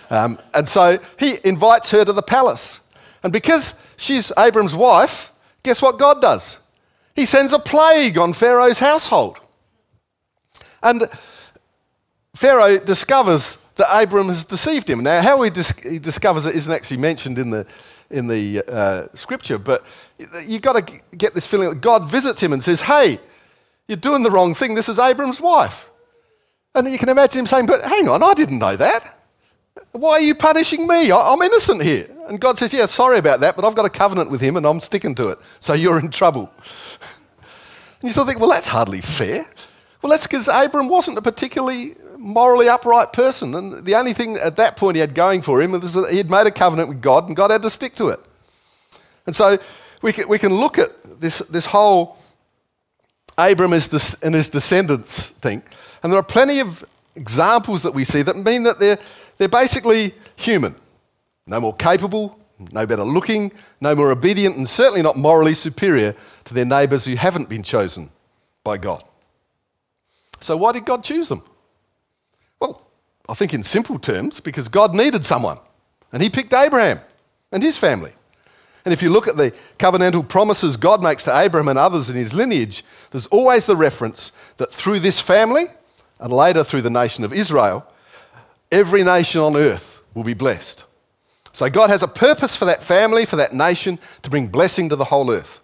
Um, 0.09 0.37
and 0.53 0.67
so 0.67 0.99
he 1.17 1.37
invites 1.45 1.89
her 1.91 2.03
to 2.03 2.11
the 2.11 2.21
palace. 2.21 2.81
And 3.23 3.31
because 3.31 3.73
she's 3.95 4.33
Abram's 4.37 4.75
wife, 4.75 5.31
guess 5.63 5.81
what 5.81 5.97
God 5.97 6.21
does? 6.21 6.57
He 7.15 7.25
sends 7.25 7.53
a 7.53 7.59
plague 7.59 8.17
on 8.17 8.33
Pharaoh's 8.33 8.79
household. 8.79 9.39
And 10.83 11.07
Pharaoh 12.35 12.77
discovers 12.77 13.57
that 13.75 14.03
Abram 14.03 14.27
has 14.27 14.45
deceived 14.45 14.89
him. 14.89 15.03
Now, 15.03 15.21
how 15.21 15.41
he, 15.41 15.49
dis- 15.49 15.73
he 15.79 15.99
discovers 15.99 16.45
it 16.45 16.55
isn't 16.55 16.71
actually 16.71 16.97
mentioned 16.97 17.37
in 17.37 17.49
the, 17.49 17.65
in 18.09 18.27
the 18.27 18.63
uh, 18.67 19.07
scripture, 19.13 19.57
but 19.57 19.85
you've 20.45 20.61
got 20.61 20.85
to 20.85 20.99
get 21.17 21.33
this 21.33 21.47
feeling 21.47 21.69
that 21.69 21.81
God 21.81 22.09
visits 22.09 22.41
him 22.41 22.53
and 22.53 22.63
says, 22.63 22.81
Hey, 22.81 23.19
you're 23.87 23.97
doing 23.97 24.23
the 24.23 24.31
wrong 24.31 24.53
thing. 24.53 24.75
This 24.75 24.89
is 24.89 24.99
Abram's 24.99 25.41
wife. 25.41 25.89
And 26.73 26.89
you 26.89 26.97
can 26.97 27.09
imagine 27.09 27.39
him 27.39 27.47
saying, 27.47 27.65
But 27.65 27.85
hang 27.85 28.07
on, 28.07 28.23
I 28.23 28.33
didn't 28.33 28.59
know 28.59 28.75
that. 28.75 29.17
Why 29.91 30.13
are 30.13 30.21
you 30.21 30.35
punishing 30.35 30.87
me? 30.87 31.11
I'm 31.11 31.41
innocent 31.41 31.81
here. 31.81 32.09
And 32.27 32.39
God 32.39 32.57
says, 32.57 32.73
Yeah, 32.73 32.85
sorry 32.85 33.17
about 33.17 33.39
that, 33.41 33.55
but 33.55 33.65
I've 33.65 33.75
got 33.75 33.85
a 33.85 33.89
covenant 33.89 34.29
with 34.29 34.41
him 34.41 34.57
and 34.57 34.65
I'm 34.65 34.79
sticking 34.79 35.15
to 35.15 35.29
it. 35.29 35.39
So 35.59 35.73
you're 35.73 35.99
in 35.99 36.11
trouble. 36.11 36.51
and 38.01 38.03
you 38.03 38.11
sort 38.11 38.23
of 38.23 38.29
think, 38.29 38.39
Well, 38.39 38.49
that's 38.49 38.67
hardly 38.67 39.01
fair. 39.01 39.45
Well, 40.01 40.09
that's 40.09 40.25
because 40.25 40.47
Abram 40.47 40.87
wasn't 40.87 41.17
a 41.17 41.21
particularly 41.21 41.95
morally 42.21 42.69
upright 42.69 43.13
person. 43.13 43.55
And 43.55 43.85
the 43.85 43.95
only 43.95 44.13
thing 44.13 44.37
at 44.37 44.55
that 44.57 44.77
point 44.77 44.95
he 44.95 45.01
had 45.01 45.15
going 45.15 45.41
for 45.41 45.61
him 45.61 45.71
was 45.71 45.93
that 45.93 46.11
he 46.11 46.17
had 46.17 46.29
made 46.29 46.47
a 46.47 46.51
covenant 46.51 46.89
with 46.89 47.01
God 47.01 47.27
and 47.27 47.35
God 47.35 47.51
had 47.51 47.61
to 47.63 47.69
stick 47.69 47.95
to 47.95 48.09
it. 48.09 48.19
And 49.25 49.35
so 49.35 49.57
we 50.01 50.13
can, 50.13 50.27
we 50.29 50.39
can 50.39 50.53
look 50.53 50.77
at 50.77 50.91
this, 51.19 51.39
this 51.39 51.65
whole 51.65 52.17
Abram 53.37 53.73
and 53.73 54.35
his 54.35 54.49
descendants 54.49 55.29
thing. 55.29 55.63
And 56.03 56.11
there 56.11 56.19
are 56.19 56.23
plenty 56.23 56.59
of 56.59 56.85
examples 57.15 57.83
that 57.83 57.93
we 57.93 58.03
see 58.03 58.21
that 58.21 58.35
mean 58.35 58.63
that 58.63 58.79
they're, 58.79 58.97
they're 59.37 59.49
basically 59.49 60.13
human. 60.35 60.75
No 61.47 61.59
more 61.59 61.75
capable, 61.75 62.39
no 62.71 62.85
better 62.85 63.03
looking, 63.03 63.51
no 63.79 63.95
more 63.95 64.11
obedient, 64.11 64.57
and 64.57 64.69
certainly 64.69 65.01
not 65.01 65.17
morally 65.17 65.53
superior 65.53 66.15
to 66.45 66.53
their 66.53 66.65
neighbours 66.65 67.05
who 67.05 67.15
haven't 67.15 67.49
been 67.49 67.63
chosen 67.63 68.09
by 68.63 68.77
God. 68.77 69.03
So, 70.39 70.57
why 70.57 70.71
did 70.71 70.85
God 70.85 71.03
choose 71.03 71.29
them? 71.29 71.43
I 73.31 73.33
think 73.33 73.53
in 73.53 73.63
simple 73.63 73.97
terms, 73.97 74.39
because 74.39 74.67
God 74.67 74.93
needed 74.93 75.25
someone, 75.25 75.57
and 76.11 76.21
He 76.21 76.29
picked 76.29 76.53
Abraham 76.53 76.99
and 77.51 77.61
his 77.63 77.77
family. 77.77 78.13
And 78.85 78.93
if 78.93 79.03
you 79.03 79.09
look 79.09 79.27
at 79.27 79.37
the 79.37 79.53
covenantal 79.77 80.27
promises 80.27 80.77
God 80.77 81.03
makes 81.03 81.23
to 81.25 81.37
Abraham 81.37 81.67
and 81.67 81.77
others 81.77 82.09
in 82.09 82.15
his 82.15 82.33
lineage, 82.33 82.83
there's 83.11 83.27
always 83.27 83.65
the 83.65 83.75
reference 83.75 84.31
that 84.57 84.71
through 84.71 84.99
this 84.99 85.19
family, 85.19 85.65
and 86.19 86.31
later 86.31 86.63
through 86.63 86.81
the 86.81 86.89
nation 86.89 87.23
of 87.23 87.33
Israel, 87.33 87.85
every 88.71 89.03
nation 89.03 89.41
on 89.41 89.55
earth 89.55 90.01
will 90.13 90.23
be 90.23 90.33
blessed. 90.33 90.83
So 91.53 91.69
God 91.69 91.89
has 91.89 92.03
a 92.03 92.07
purpose 92.07 92.55
for 92.55 92.65
that 92.65 92.81
family, 92.81 93.25
for 93.25 93.35
that 93.35 93.53
nation, 93.53 93.99
to 94.23 94.29
bring 94.29 94.47
blessing 94.47 94.89
to 94.89 94.95
the 94.95 95.05
whole 95.05 95.31
earth. 95.31 95.59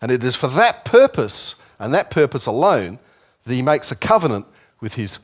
And 0.00 0.12
it 0.12 0.22
is 0.22 0.36
for 0.36 0.48
that 0.48 0.84
purpose, 0.84 1.56
and 1.78 1.92
that 1.92 2.10
purpose 2.10 2.46
alone, 2.46 2.98
that 3.44 3.54
he 3.54 3.62
makes 3.62 3.90
a 3.90 3.96
covenant 3.96 4.46
with 4.80 4.94
his 4.94 5.18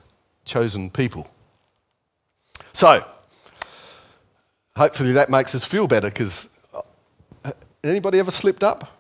chosen 0.45 0.91
people. 0.91 1.29
So, 2.73 3.05
hopefully 4.77 5.13
that 5.13 5.31
makes 5.31 5.55
us 5.55 5.65
feel 5.65 5.87
better 5.87 6.09
because 6.09 6.49
uh, 7.45 7.53
anybody 7.85 8.19
ever 8.19 8.31
slipped 8.31 8.65
up? 8.65 8.91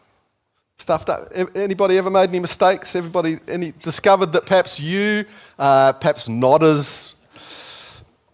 Stuffed 0.78 1.08
up? 1.08 1.32
Anybody 1.54 1.96
ever 1.98 2.10
made 2.10 2.30
any 2.30 2.40
mistakes? 2.40 2.96
Everybody 2.96 3.38
any, 3.48 3.72
discovered 3.82 4.32
that 4.32 4.46
perhaps 4.46 4.80
you, 4.80 5.24
uh, 5.58 5.92
perhaps 5.92 6.28
not 6.28 6.62
as 6.62 7.14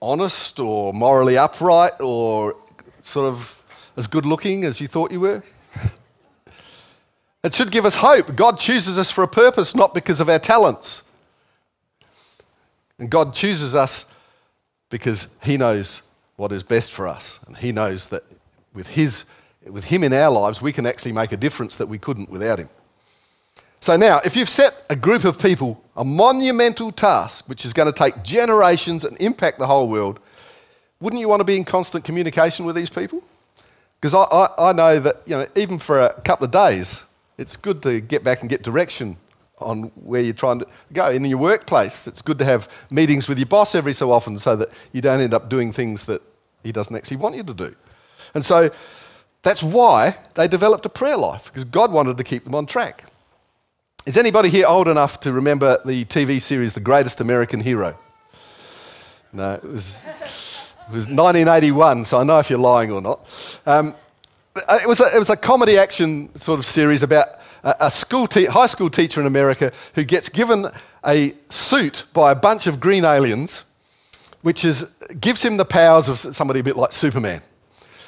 honest 0.01 0.59
or 0.61 0.93
morally 0.93 1.37
upright 1.37 2.01
or 2.01 2.57
sort 3.03 3.27
of 3.27 3.63
as 3.97 4.07
good 4.07 4.25
looking 4.25 4.65
as 4.65 4.81
you 4.81 4.89
thought 4.89 5.13
you 5.13 5.21
were? 5.21 5.43
It 7.45 7.55
should 7.55 7.71
give 7.71 7.87
us 7.87 7.97
hope. 7.97 8.35
God 8.35 8.59
chooses 8.59 8.99
us 8.99 9.11
for 9.11 9.23
a 9.23 9.29
purpose, 9.29 9.75
not 9.75 9.95
because 9.95 10.21
of 10.21 10.29
our 10.29 10.41
talents. 10.41 11.03
And 12.99 13.09
God 13.09 13.33
chooses 13.33 13.75
us 13.75 14.05
because 14.91 15.29
He 15.43 15.57
knows 15.57 16.03
what 16.37 16.53
is 16.53 16.63
best 16.63 16.93
for 16.93 17.07
us. 17.09 17.39
And 17.47 17.57
He 17.57 17.73
knows 17.73 18.09
that 18.09 18.25
with, 18.75 18.89
his, 18.89 19.25
with 19.67 19.85
Him 19.85 20.05
in 20.05 20.13
our 20.13 20.31
lives, 20.31 20.63
we 20.63 20.73
can 20.73 20.87
actually 20.87 21.13
make 21.13 21.33
a 21.33 21.37
difference 21.37 21.77
that 21.77 21.87
we 21.87 21.99
couldn't 21.99 22.31
without 22.31 22.59
Him. 22.59 22.71
So 23.81 23.97
now, 23.97 24.21
if 24.25 24.35
you've 24.35 24.49
set 24.49 24.85
a 24.91 24.97
group 24.97 25.25
of 25.25 25.41
people 25.41 25.83
a 25.97 26.05
monumental 26.05 26.91
task 26.91 27.49
which 27.49 27.65
is 27.65 27.73
going 27.73 27.87
to 27.87 27.93
take 27.93 28.23
generations 28.23 29.05
and 29.05 29.17
impact 29.21 29.59
the 29.59 29.67
whole 29.67 29.89
world, 29.89 30.21
wouldn't 31.01 31.21
you 31.21 31.29
want 31.29 31.41
to 31.41 31.45
be 31.45 31.57
in 31.57 31.65
constant 31.65 32.05
communication 32.05 32.65
with 32.65 32.75
these 32.75 32.91
people? 32.91 33.23
Because 34.01 34.15
I, 34.15 34.23
I, 34.23 34.71
I, 34.71 34.73
know 34.73 35.01
that 35.01 35.23
you 35.27 35.37
know, 35.37 35.47
even 35.57 35.79
for 35.79 36.01
a 36.01 36.21
couple 36.23 36.45
of 36.45 36.51
days, 36.51 37.03
it's 37.37 37.57
good 37.57 37.83
to 37.83 38.01
get 38.01 38.25
back 38.25 38.41
and 38.41 38.51
get 38.51 38.63
direction 38.63 39.17
on 39.61 39.85
where 39.95 40.21
you're 40.21 40.35
trying 40.35 40.59
to 40.61 40.67
go. 40.93 41.11
In 41.11 41.25
your 41.25 41.39
workplace, 41.39 42.07
it's 42.07 42.23
good 42.23 42.39
to 42.39 42.45
have 42.45 42.69
meetings 42.91 43.29
with 43.29 43.39
your 43.39 43.47
boss 43.47 43.75
every 43.75 43.93
so 43.93 44.13
often 44.13 44.39
so 44.39 44.57
that 44.57 44.71
you 44.93 45.01
don't 45.01 45.21
end 45.21 45.35
up 45.35 45.49
doing 45.49 45.73
things 45.73 46.07
that 46.07 46.23
he 46.63 46.73
doesn't 46.73 46.95
actually 46.95 47.19
want 47.19 47.37
you 47.37 47.43
to 47.43 47.55
do. 47.55 47.75
And 48.35 48.45
so 48.45 48.71
that's 49.43 49.63
why 49.63 50.17
they 50.35 50.49
developed 50.49 50.85
a 50.87 50.89
prayer 50.89 51.17
life, 51.17 51.45
because 51.47 51.65
God 51.65 51.93
wanted 51.93 52.17
to 52.17 52.25
keep 52.25 52.45
them 52.45 52.55
on 52.55 52.67
track. 52.67 53.05
Is 54.07 54.17
anybody 54.17 54.49
here 54.49 54.67
old 54.67 54.89
enough 54.89 55.21
to 55.21 55.33
remember 55.33 55.79
the 55.85 56.05
TV 56.07 56.41
series 56.41 56.75
The 56.75 56.81
Greatest 56.81 57.21
American 57.21 57.61
Hero? 57.61 57.99
No, 59.33 59.55
it 59.55 59.65
was, 59.65 60.05
it 60.07 60.93
was 60.93 61.07
1981, 61.07 62.07
so 62.07 62.19
I 62.19 62.25
know 62.25 62.39
if 62.39 62.49
you're 62.49 62.59
lying 62.59 62.91
or 62.91 63.03
not. 63.03 63.27
Um, 63.67 63.95
Uh, 64.67 64.79
it, 64.83 64.89
was 64.89 65.01
a, 65.01 65.15
it 65.15 65.19
was 65.19 65.31
a 65.31 65.37
comedy 65.37 65.79
action 65.79 66.35
sort 66.37 66.59
of 66.59 66.67
series 66.67 67.03
about 67.03 67.27
a 67.63 67.91
school 67.91 68.27
te- 68.27 68.47
high 68.47 68.67
school 68.67 68.91
teacher 68.91 69.21
in 69.21 69.27
America 69.27 69.73
who 69.95 70.05
gets 70.05 70.29
given 70.29 70.67
a 71.07 71.35
suit 71.51 72.05
by 72.13 72.33
a 72.33 72.35
bunch 72.35 72.67
of 72.67 72.81
green 72.81 73.05
aliens, 73.05 73.65
which 74.43 74.65
is, 74.65 74.85
gives 75.21 75.45
him 75.45 75.57
the 75.57 75.65
powers 75.65 76.09
of 76.09 76.19
somebody 76.19 76.61
a 76.61 76.63
bit 76.63 76.77
like 76.77 76.93
Superman. 76.93 77.43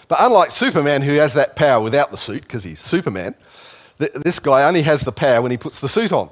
But 0.08 0.18
unlike 0.20 0.50
Superman, 0.50 1.02
who 1.02 1.14
has 1.14 1.34
that 1.34 1.56
power 1.56 1.82
without 1.82 2.10
the 2.10 2.16
suit, 2.16 2.42
because 2.42 2.64
he's 2.64 2.80
Superman, 2.80 3.34
th- 3.98 4.12
this 4.12 4.38
guy 4.38 4.66
only 4.66 4.82
has 4.82 5.02
the 5.02 5.12
power 5.12 5.42
when 5.42 5.50
he 5.50 5.56
puts 5.56 5.78
the 5.78 5.88
suit 5.88 6.12
on. 6.12 6.30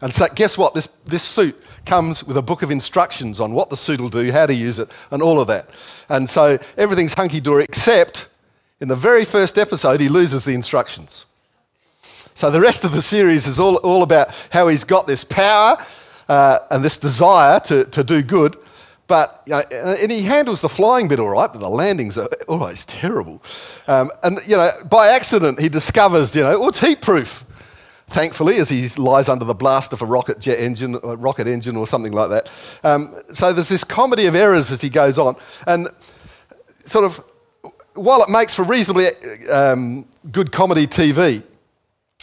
And 0.00 0.14
so, 0.14 0.26
guess 0.34 0.56
what? 0.56 0.74
This, 0.74 0.86
this 1.04 1.22
suit 1.22 1.60
comes 1.84 2.24
with 2.24 2.36
a 2.36 2.42
book 2.42 2.62
of 2.62 2.70
instructions 2.70 3.40
on 3.40 3.52
what 3.52 3.68
the 3.68 3.76
suit 3.76 4.00
will 4.00 4.08
do, 4.08 4.30
how 4.32 4.46
to 4.46 4.54
use 4.54 4.78
it, 4.78 4.88
and 5.10 5.22
all 5.22 5.40
of 5.40 5.48
that. 5.48 5.68
And 6.08 6.28
so, 6.28 6.58
everything's 6.76 7.14
hunky 7.14 7.40
dory, 7.40 7.64
except 7.64 8.28
in 8.80 8.88
the 8.88 8.96
very 8.96 9.24
first 9.24 9.58
episode, 9.58 10.00
he 10.00 10.08
loses 10.08 10.44
the 10.44 10.54
instructions. 10.54 11.26
So 12.34 12.50
the 12.50 12.60
rest 12.60 12.84
of 12.84 12.92
the 12.92 13.02
series 13.02 13.46
is 13.46 13.60
all, 13.60 13.76
all 13.76 14.02
about 14.02 14.30
how 14.50 14.68
he's 14.68 14.84
got 14.84 15.06
this 15.06 15.24
power 15.24 15.76
uh, 16.28 16.60
and 16.70 16.82
this 16.82 16.96
desire 16.96 17.60
to, 17.60 17.84
to 17.84 18.02
do 18.02 18.22
good. 18.22 18.56
But, 19.06 19.42
you 19.44 19.54
know, 19.54 19.60
and 19.60 20.10
he 20.10 20.22
handles 20.22 20.60
the 20.60 20.68
flying 20.68 21.08
bit 21.08 21.18
all 21.18 21.30
right, 21.30 21.52
but 21.52 21.58
the 21.58 21.68
landings 21.68 22.16
are 22.16 22.28
always 22.48 22.84
terrible. 22.86 23.42
Um, 23.88 24.10
and, 24.22 24.38
you 24.46 24.56
know, 24.56 24.70
by 24.88 25.08
accident, 25.08 25.60
he 25.60 25.68
discovers, 25.68 26.34
you 26.34 26.42
know, 26.42 26.62
oh, 26.62 26.68
it's 26.68 26.78
heat 26.78 27.02
proof. 27.02 27.44
Thankfully, 28.06 28.56
as 28.56 28.68
he 28.68 28.88
lies 28.90 29.28
under 29.28 29.44
the 29.44 29.54
blast 29.54 29.92
of 29.92 30.00
a 30.00 30.06
rocket 30.06 30.38
jet 30.38 30.60
engine, 30.60 30.94
rocket 31.02 31.46
engine 31.48 31.76
or 31.76 31.86
something 31.86 32.12
like 32.12 32.30
that. 32.30 32.50
Um, 32.84 33.14
so 33.32 33.52
there's 33.52 33.68
this 33.68 33.84
comedy 33.84 34.26
of 34.26 34.34
errors 34.34 34.70
as 34.70 34.80
he 34.80 34.88
goes 34.88 35.18
on. 35.18 35.36
And 35.66 35.88
sort 36.86 37.04
of, 37.04 37.20
while 37.94 38.22
it 38.22 38.28
makes 38.28 38.54
for 38.54 38.62
reasonably 38.62 39.06
um, 39.50 40.06
good 40.30 40.52
comedy 40.52 40.86
TV, 40.86 41.42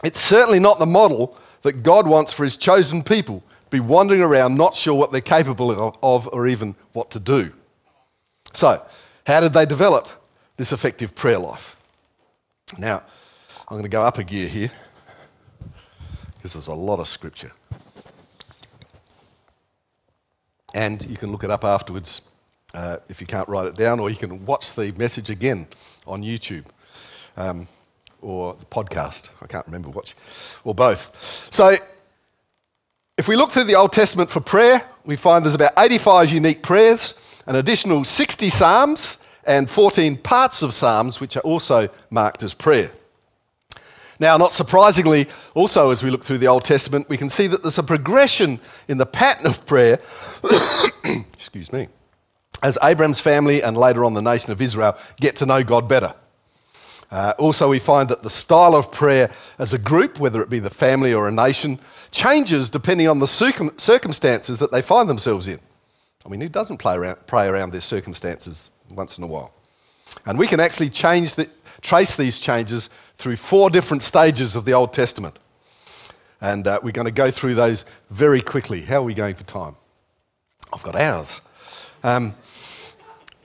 it's 0.04 0.20
certainly 0.20 0.60
not 0.60 0.80
the 0.80 0.86
model 0.86 1.38
that 1.64 1.84
God 1.84 2.08
wants 2.08 2.32
for 2.32 2.44
his 2.44 2.58
chosen 2.58 3.04
people 3.04 3.44
to 3.62 3.70
be 3.70 3.80
wandering 3.80 4.22
around 4.22 4.56
not 4.56 4.76
sure 4.76 4.94
what 4.94 5.12
they're 5.12 5.22
capable 5.22 5.96
of 6.02 6.28
or 6.32 6.48
even 6.48 6.76
what 6.94 7.12
to 7.12 7.20
do. 7.20 7.52
So, 8.54 8.82
how 9.26 9.42
did 9.42 9.54
they 9.54 9.66
develop 9.66 10.08
this 10.56 10.72
effective 10.72 11.14
prayer 11.16 11.40
life? 11.40 11.76
Now, 12.78 13.04
I'm 13.68 13.76
going 13.76 13.84
to 13.84 13.90
go 13.90 14.04
up 14.04 14.18
a 14.18 14.24
gear 14.24 14.48
here 14.48 14.72
because 16.36 16.54
there's 16.54 16.68
a 16.68 16.74
lot 16.74 17.00
of 17.00 17.08
scripture. 17.08 17.52
And 20.74 21.04
you 21.06 21.18
can 21.18 21.32
look 21.32 21.44
it 21.44 21.52
up 21.52 21.64
afterwards 21.64 22.22
uh, 22.78 22.98
if 23.10 23.20
you 23.20 23.26
can't 23.26 23.50
write 23.50 23.66
it 23.66 23.76
down, 23.76 24.00
or 24.00 24.10
you 24.10 24.16
can 24.16 24.46
watch 24.46 24.74
the 24.74 24.92
message 24.98 25.32
again 25.32 25.68
on 26.06 26.22
YouTube. 26.22 26.66
Um, 27.36 27.68
or 28.22 28.56
the 28.60 28.66
podcast. 28.66 29.30
I 29.42 29.48
can't 29.48 29.66
remember 29.68 29.90
which, 29.90 30.16
or 30.64 30.74
both. 30.74 31.48
So, 31.52 31.76
if 33.18 33.28
we 33.28 33.36
look 33.36 33.52
through 33.52 33.66
the 33.66 33.76
Old 33.76 33.94
Testament 33.94 34.30
for 34.30 34.40
prayer, 34.40 34.84
we 35.06 35.16
find 35.16 35.46
there's 35.46 35.56
about 35.56 35.74
85 35.78 36.32
unique 36.32 36.64
prayers, 36.64 37.14
an 37.46 37.56
additional 37.56 38.04
60 38.04 38.50
Psalms, 38.50 39.18
and 39.46 39.70
14 39.70 40.18
parts 40.18 40.62
of 40.62 40.74
Psalms, 40.74 41.20
which 41.20 41.38
are 41.38 41.42
also 41.42 41.90
marked 42.10 42.44
as 42.44 42.54
prayer. 42.54 42.92
Now, 44.20 44.36
not 44.38 44.54
surprisingly, 44.54 45.28
also 45.54 45.92
as 45.92 46.02
we 46.02 46.10
look 46.10 46.24
through 46.24 46.40
the 46.40 46.48
Old 46.48 46.66
Testament, 46.66 47.08
we 47.08 47.18
can 47.18 47.30
see 47.30 47.48
that 47.48 47.62
there's 47.62 47.78
a 47.78 47.84
progression 47.84 48.60
in 48.88 48.98
the 48.98 49.06
pattern 49.06 49.46
of 49.46 49.64
prayer, 49.66 50.00
excuse 51.34 51.72
me, 51.72 51.88
as 52.64 52.78
Abraham's 52.82 53.20
family 53.20 53.62
and 53.62 53.78
later 53.78 54.04
on 54.04 54.14
the 54.14 54.22
nation 54.22 54.52
of 54.52 54.62
Israel 54.62 54.98
get 55.20 55.36
to 55.38 55.46
know 55.46 55.64
God 55.64 55.88
better. 55.88 56.14
Uh, 57.10 57.34
also, 57.38 57.70
we 57.70 57.80
find 57.80 58.10
that 58.10 58.24
the 58.24 58.30
style 58.30 58.76
of 58.76 58.92
prayer 58.92 59.32
as 59.60 59.74
a 59.74 59.78
group, 59.78 60.20
whether 60.20 60.42
it 60.42 60.50
be 60.50 60.60
the 60.60 60.70
family 60.70 61.14
or 61.14 61.28
a 61.28 61.32
nation, 61.32 61.80
changes 62.12 62.70
depending 62.70 63.08
on 63.08 63.20
the 63.20 63.28
circum- 63.28 63.78
circumstances 63.78 64.60
that 64.60 64.72
they 64.72 64.82
find 64.82 65.08
themselves 65.08 65.48
in. 65.48 65.60
I 66.26 66.30
mean, 66.30 66.42
who 66.42 66.50
doesn't 66.50 66.86
around, 66.86 67.26
pray 67.26 67.48
around 67.48 67.72
their 67.72 67.82
circumstances 67.82 68.70
once 68.90 69.18
in 69.18 69.24
a 69.24 69.28
while? 69.28 69.54
And 70.26 70.38
we 70.38 70.48
can 70.48 70.60
actually 70.60 70.90
change 70.90 71.36
the, 71.36 71.50
trace 71.82 72.18
these 72.18 72.40
changes 72.40 72.90
through 73.18 73.38
four 73.38 73.70
different 73.70 74.04
stages 74.04 74.56
of 74.56 74.66
the 74.66 74.74
Old 74.74 74.92
Testament. 74.92 75.40
And 76.42 76.68
uh, 76.68 76.80
we're 76.84 76.92
going 76.92 77.06
to 77.06 77.12
go 77.12 77.32
through 77.32 77.56
those 77.56 77.86
very 78.10 78.42
quickly. 78.42 78.82
How 78.82 78.98
are 78.98 79.04
we 79.04 79.14
going 79.14 79.36
for 79.36 79.44
time? 79.44 79.76
I've 80.74 80.84
got 80.84 80.98
hours. 80.98 81.40
Um, 82.04 82.36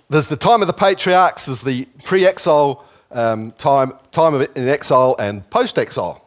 there's 0.09 0.29
the 0.29 0.37
time 0.37 0.61
of 0.61 0.67
the 0.67 0.75
patriarchs, 0.75 1.47
there's 1.47 1.63
the 1.63 1.87
pre 2.05 2.27
exile 2.27 2.85
um, 3.11 3.53
time, 3.53 3.93
time 4.11 4.35
of 4.35 4.49
in 4.57 4.69
exile, 4.69 5.17
and 5.19 5.49
post 5.51 5.79
exile. 5.79 6.25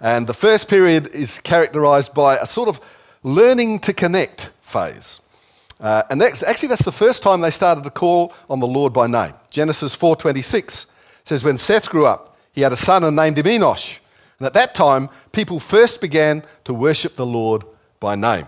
And 0.00 0.26
the 0.26 0.34
first 0.34 0.68
period 0.68 1.14
is 1.14 1.38
characterized 1.38 2.12
by 2.14 2.36
a 2.36 2.46
sort 2.46 2.68
of 2.68 2.80
learning 3.22 3.80
to 3.80 3.92
connect 3.92 4.50
phase. 4.60 5.20
Uh, 5.80 6.02
and 6.10 6.20
that's, 6.20 6.42
actually, 6.42 6.68
that's 6.68 6.84
the 6.84 6.92
first 6.92 7.22
time 7.22 7.40
they 7.40 7.50
started 7.50 7.84
to 7.84 7.90
call 7.90 8.32
on 8.48 8.60
the 8.60 8.66
Lord 8.66 8.92
by 8.92 9.06
name. 9.06 9.34
Genesis 9.50 9.94
4.26 9.96 10.86
says, 11.24 11.44
When 11.44 11.58
Seth 11.58 11.88
grew 11.88 12.06
up, 12.06 12.36
he 12.52 12.62
had 12.62 12.72
a 12.72 12.76
son 12.76 13.04
and 13.04 13.16
named 13.16 13.38
him 13.38 13.46
Enosh. 13.46 13.98
And 14.38 14.46
at 14.46 14.54
that 14.54 14.74
time, 14.74 15.08
people 15.32 15.60
first 15.60 16.00
began 16.00 16.42
to 16.64 16.74
worship 16.74 17.16
the 17.16 17.26
Lord 17.26 17.64
by 18.00 18.14
name. 18.14 18.46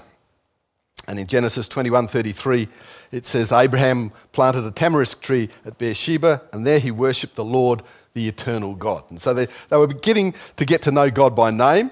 And 1.08 1.18
in 1.18 1.26
Genesis 1.26 1.68
21:33, 1.68 2.68
it 3.10 3.24
says 3.24 3.50
Abraham 3.50 4.12
planted 4.32 4.64
a 4.64 4.70
tamarisk 4.70 5.20
tree 5.20 5.48
at 5.64 5.78
Beersheba, 5.78 6.42
and 6.52 6.66
there 6.66 6.78
he 6.78 6.90
worshipped 6.90 7.34
the 7.34 7.44
Lord, 7.44 7.82
the 8.12 8.28
eternal 8.28 8.74
God. 8.74 9.04
And 9.08 9.20
so 9.20 9.32
they, 9.32 9.48
they 9.70 9.76
were 9.78 9.86
beginning 9.86 10.34
to 10.56 10.66
get 10.66 10.82
to 10.82 10.92
know 10.92 11.10
God 11.10 11.34
by 11.34 11.50
name. 11.50 11.90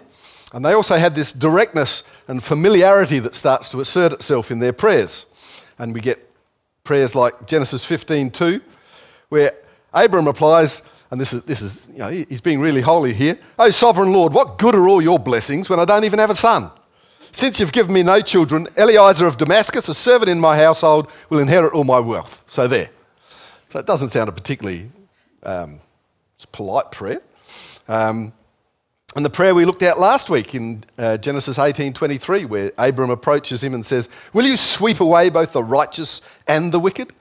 And 0.53 0.65
they 0.65 0.75
also 0.75 0.97
had 0.97 1.15
this 1.15 1.33
directness 1.33 2.05
and 2.29 2.45
familiarity 2.45 3.19
that 3.21 3.35
starts 3.35 3.71
to 3.71 3.81
assert 3.81 4.13
itself 4.13 4.51
in 4.51 4.59
their 4.59 4.73
prayers. 4.73 5.27
And 5.79 5.93
we 5.95 6.01
get 6.01 6.31
prayers 6.85 7.15
like 7.15 7.47
Genesis 7.47 7.87
15:2, 7.87 8.61
where 9.31 9.53
Abram 9.95 10.27
replies, 10.27 10.83
and 11.11 11.19
this 11.19 11.33
is, 11.33 11.43
this 11.45 11.63
is 11.63 11.89
you 11.91 11.99
know, 11.99 12.09
he's 12.09 12.43
being 12.43 12.61
really 12.61 12.83
holy 12.83 13.15
here. 13.15 13.39
Oh, 13.59 13.71
sovereign 13.71 14.13
Lord, 14.13 14.35
what 14.35 14.59
good 14.59 14.75
are 14.75 14.87
all 14.87 15.01
your 15.01 15.19
blessings 15.19 15.71
when 15.71 15.81
I 15.81 15.87
don't 15.87 16.05
even 16.05 16.19
have 16.19 16.31
a 16.31 16.37
son? 16.37 16.71
Since 17.37 17.61
you've 17.61 17.71
given 17.71 17.93
me 17.93 18.03
no 18.03 18.23
children, 18.23 18.67
Eliezer 18.79 19.27
of 19.27 19.37
Damascus, 19.37 19.91
a 19.91 19.95
servant 19.95 20.31
in 20.31 20.41
my 20.41 20.57
household, 20.57 21.11
will 21.29 21.39
inherit 21.39 21.75
all 21.75 21.85
my 21.85 21.99
wealth. 21.99 22.43
So 22.47 22.67
there. 22.67 22.89
So 23.69 23.79
it 23.79 23.85
doesn't 23.85 24.09
sound 24.09 24.31
a 24.31 24.33
particularly 24.33 24.91
um, 25.43 25.81
polite 26.53 26.91
prayer. 26.93 27.21
Um, 27.89 28.33
and 29.15 29.23
the 29.23 29.29
prayer 29.29 29.55
we 29.55 29.67
looked 29.67 29.83
at 29.83 30.01
last 30.01 30.31
week 30.31 30.55
in 30.55 30.83
uh, 30.97 31.19
Genesis 31.19 31.59
18:23, 31.59 32.47
where 32.49 32.73
Abram 32.79 33.11
approaches 33.11 33.63
him 33.63 33.75
and 33.75 33.85
says, 33.85 34.09
"Will 34.33 34.47
you 34.47 34.57
sweep 34.57 35.01
away 35.01 35.29
both 35.29 35.53
the 35.53 35.63
righteous 35.63 36.23
and 36.47 36.73
the 36.73 36.81
wicked?" 36.81 37.13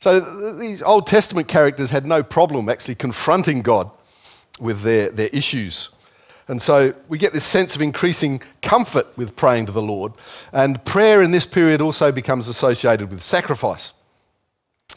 So 0.00 0.20
these 0.52 0.82
Old 0.82 1.06
Testament 1.06 1.48
characters 1.48 1.88
had 1.88 2.06
no 2.06 2.22
problem 2.22 2.68
actually 2.68 2.96
confronting 2.96 3.62
God 3.62 3.90
with 4.60 4.82
their, 4.82 5.08
their 5.08 5.30
issues. 5.32 5.88
And 6.50 6.60
so 6.60 6.92
we 7.08 7.16
get 7.16 7.32
this 7.32 7.44
sense 7.44 7.76
of 7.76 7.80
increasing 7.80 8.42
comfort 8.60 9.06
with 9.16 9.36
praying 9.36 9.66
to 9.66 9.72
the 9.72 9.80
Lord. 9.80 10.14
And 10.52 10.84
prayer 10.84 11.22
in 11.22 11.30
this 11.30 11.46
period 11.46 11.80
also 11.80 12.10
becomes 12.10 12.48
associated 12.48 13.12
with 13.12 13.22
sacrifice, 13.22 13.94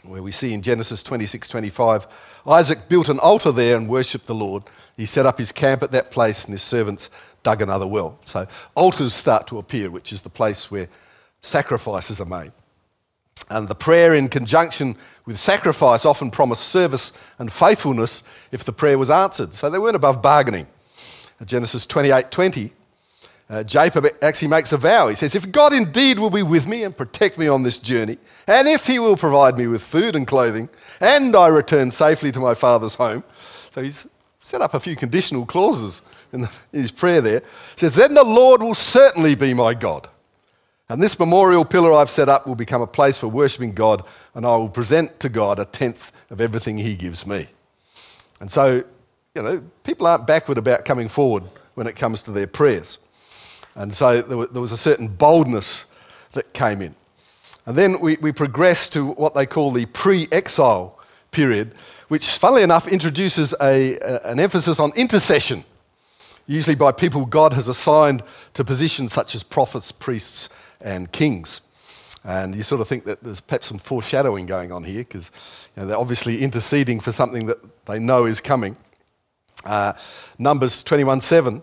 where 0.02 0.20
we 0.20 0.32
see 0.32 0.52
in 0.52 0.62
Genesis 0.62 1.04
26 1.04 1.48
25, 1.48 2.08
Isaac 2.48 2.88
built 2.88 3.08
an 3.08 3.20
altar 3.20 3.52
there 3.52 3.76
and 3.76 3.88
worshipped 3.88 4.26
the 4.26 4.34
Lord. 4.34 4.64
He 4.96 5.06
set 5.06 5.26
up 5.26 5.38
his 5.38 5.52
camp 5.52 5.84
at 5.84 5.92
that 5.92 6.10
place, 6.10 6.44
and 6.44 6.50
his 6.50 6.62
servants 6.62 7.08
dug 7.44 7.62
another 7.62 7.86
well. 7.86 8.18
So 8.24 8.48
altars 8.74 9.14
start 9.14 9.46
to 9.46 9.58
appear, 9.58 9.92
which 9.92 10.12
is 10.12 10.22
the 10.22 10.30
place 10.30 10.72
where 10.72 10.88
sacrifices 11.40 12.20
are 12.20 12.26
made. 12.26 12.50
And 13.48 13.68
the 13.68 13.76
prayer 13.76 14.12
in 14.14 14.28
conjunction 14.28 14.96
with 15.24 15.38
sacrifice 15.38 16.04
often 16.04 16.32
promised 16.32 16.66
service 16.66 17.12
and 17.38 17.52
faithfulness 17.52 18.24
if 18.50 18.64
the 18.64 18.72
prayer 18.72 18.98
was 18.98 19.08
answered. 19.08 19.54
So 19.54 19.70
they 19.70 19.78
weren't 19.78 19.94
above 19.94 20.20
bargaining. 20.20 20.66
Genesis 21.44 21.86
28 21.86 22.30
20, 22.30 22.72
uh, 23.50 23.62
Jacob 23.62 24.06
actually 24.22 24.48
makes 24.48 24.72
a 24.72 24.76
vow. 24.76 25.08
He 25.08 25.14
says, 25.14 25.34
If 25.34 25.52
God 25.52 25.74
indeed 25.74 26.18
will 26.18 26.30
be 26.30 26.42
with 26.42 26.66
me 26.66 26.84
and 26.84 26.96
protect 26.96 27.38
me 27.38 27.46
on 27.48 27.62
this 27.62 27.78
journey, 27.78 28.18
and 28.46 28.66
if 28.68 28.86
he 28.86 28.98
will 28.98 29.16
provide 29.16 29.58
me 29.58 29.66
with 29.66 29.82
food 29.82 30.16
and 30.16 30.26
clothing, 30.26 30.68
and 31.00 31.36
I 31.36 31.48
return 31.48 31.90
safely 31.90 32.32
to 32.32 32.40
my 32.40 32.54
father's 32.54 32.94
home. 32.94 33.22
So 33.72 33.82
he's 33.82 34.06
set 34.40 34.60
up 34.60 34.74
a 34.74 34.80
few 34.80 34.96
conditional 34.96 35.46
clauses 35.46 36.02
in, 36.32 36.42
the, 36.42 36.50
in 36.72 36.80
his 36.80 36.90
prayer 36.90 37.20
there. 37.20 37.40
He 37.40 37.80
says, 37.80 37.94
Then 37.94 38.14
the 38.14 38.24
Lord 38.24 38.62
will 38.62 38.74
certainly 38.74 39.34
be 39.34 39.54
my 39.54 39.74
God. 39.74 40.08
And 40.88 41.02
this 41.02 41.18
memorial 41.18 41.64
pillar 41.64 41.92
I've 41.92 42.10
set 42.10 42.28
up 42.28 42.46
will 42.46 42.54
become 42.54 42.82
a 42.82 42.86
place 42.86 43.16
for 43.16 43.28
worshipping 43.28 43.72
God, 43.72 44.04
and 44.34 44.44
I 44.44 44.56
will 44.56 44.68
present 44.68 45.18
to 45.20 45.28
God 45.28 45.58
a 45.58 45.64
tenth 45.64 46.12
of 46.30 46.40
everything 46.40 46.78
He 46.78 46.94
gives 46.94 47.26
me. 47.26 47.48
And 48.40 48.50
so, 48.50 48.84
you 49.34 49.42
know, 49.42 49.60
people 49.82 50.06
aren't 50.06 50.28
backward 50.28 50.58
about 50.58 50.84
coming 50.84 51.08
forward 51.08 51.42
when 51.74 51.88
it 51.88 51.96
comes 51.96 52.22
to 52.22 52.30
their 52.30 52.46
prayers. 52.46 52.98
And 53.74 53.92
so 53.92 54.22
there 54.22 54.60
was 54.60 54.70
a 54.70 54.76
certain 54.76 55.08
boldness 55.08 55.86
that 56.32 56.52
came 56.52 56.80
in. 56.80 56.94
And 57.66 57.76
then 57.76 57.98
we, 58.00 58.16
we 58.20 58.30
progress 58.30 58.88
to 58.90 59.12
what 59.12 59.34
they 59.34 59.46
call 59.46 59.72
the 59.72 59.86
pre 59.86 60.28
exile 60.30 61.00
period, 61.32 61.74
which, 62.06 62.38
funnily 62.38 62.62
enough, 62.62 62.86
introduces 62.86 63.54
a, 63.60 63.98
a, 63.98 64.20
an 64.24 64.38
emphasis 64.38 64.78
on 64.78 64.92
intercession, 64.94 65.64
usually 66.46 66.76
by 66.76 66.92
people 66.92 67.26
God 67.26 67.54
has 67.54 67.66
assigned 67.66 68.22
to 68.52 68.62
positions 68.62 69.12
such 69.12 69.34
as 69.34 69.42
prophets, 69.42 69.90
priests, 69.90 70.48
and 70.80 71.10
kings. 71.10 71.60
And 72.22 72.54
you 72.54 72.62
sort 72.62 72.80
of 72.80 72.86
think 72.86 73.04
that 73.06 73.22
there's 73.24 73.40
perhaps 73.40 73.66
some 73.66 73.78
foreshadowing 73.78 74.46
going 74.46 74.70
on 74.70 74.84
here 74.84 74.98
because 74.98 75.32
you 75.74 75.82
know, 75.82 75.88
they're 75.88 75.98
obviously 75.98 76.42
interceding 76.42 77.00
for 77.00 77.10
something 77.10 77.46
that 77.46 77.58
they 77.86 77.98
know 77.98 78.26
is 78.26 78.40
coming. 78.40 78.76
Uh, 79.64 79.94
Numbers 80.38 80.82
21 80.82 81.20
7 81.20 81.62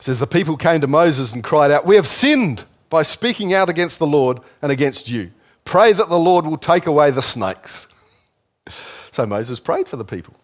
says, 0.00 0.20
The 0.20 0.26
people 0.26 0.56
came 0.56 0.80
to 0.80 0.86
Moses 0.86 1.32
and 1.32 1.42
cried 1.42 1.70
out, 1.70 1.86
We 1.86 1.96
have 1.96 2.06
sinned 2.06 2.64
by 2.90 3.02
speaking 3.02 3.54
out 3.54 3.68
against 3.68 3.98
the 3.98 4.06
Lord 4.06 4.40
and 4.62 4.70
against 4.70 5.08
you. 5.08 5.30
Pray 5.64 5.92
that 5.92 6.08
the 6.08 6.18
Lord 6.18 6.46
will 6.46 6.58
take 6.58 6.86
away 6.86 7.10
the 7.10 7.22
snakes. 7.22 7.86
so 9.10 9.26
Moses 9.26 9.58
prayed 9.58 9.88
for 9.88 9.96
the 9.96 10.04
people. 10.04 10.34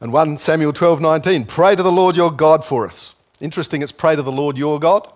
And 0.00 0.12
1 0.12 0.38
Samuel 0.38 0.72
12 0.72 1.00
19, 1.00 1.46
Pray 1.46 1.76
to 1.76 1.82
the 1.82 1.92
Lord 1.92 2.16
your 2.16 2.30
God 2.30 2.64
for 2.64 2.86
us. 2.86 3.14
Interesting, 3.40 3.82
it's 3.82 3.92
pray 3.92 4.16
to 4.16 4.22
the 4.22 4.32
Lord 4.32 4.56
your 4.56 4.80
God. 4.80 5.12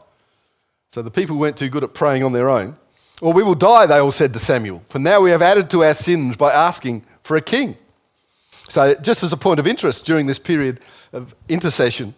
So 0.93 1.03
the 1.03 1.11
people 1.11 1.37
weren't 1.37 1.57
too 1.57 1.69
good 1.69 1.85
at 1.85 1.95
praying 1.95 2.23
on 2.23 2.33
their 2.33 2.51
own. 2.51 2.77
Or 3.21 3.33
we 3.33 3.43
will 3.43 3.55
die, 3.55 3.87
they 3.87 3.99
all 3.99 4.13
said 4.13 4.33
to 4.33 4.39
Samuel, 4.39 4.83
for 4.89 4.99
now 4.99 5.21
we 5.21 5.31
have 5.31 5.43
added 5.43 5.71
to 5.71 5.85
our 5.85 5.95
sins 5.95 6.37
by 6.37 6.53
asking 6.53 7.05
for 7.23 7.37
a 7.37 7.41
king. 7.41 7.77
So, 8.69 8.95
just 8.95 9.23
as 9.23 9.33
a 9.33 9.37
point 9.37 9.61
of 9.61 9.67
interest, 9.67 10.05
during 10.07 10.27
this 10.27 10.39
period 10.39 10.81
of 11.13 11.35
intercession, 11.49 12.15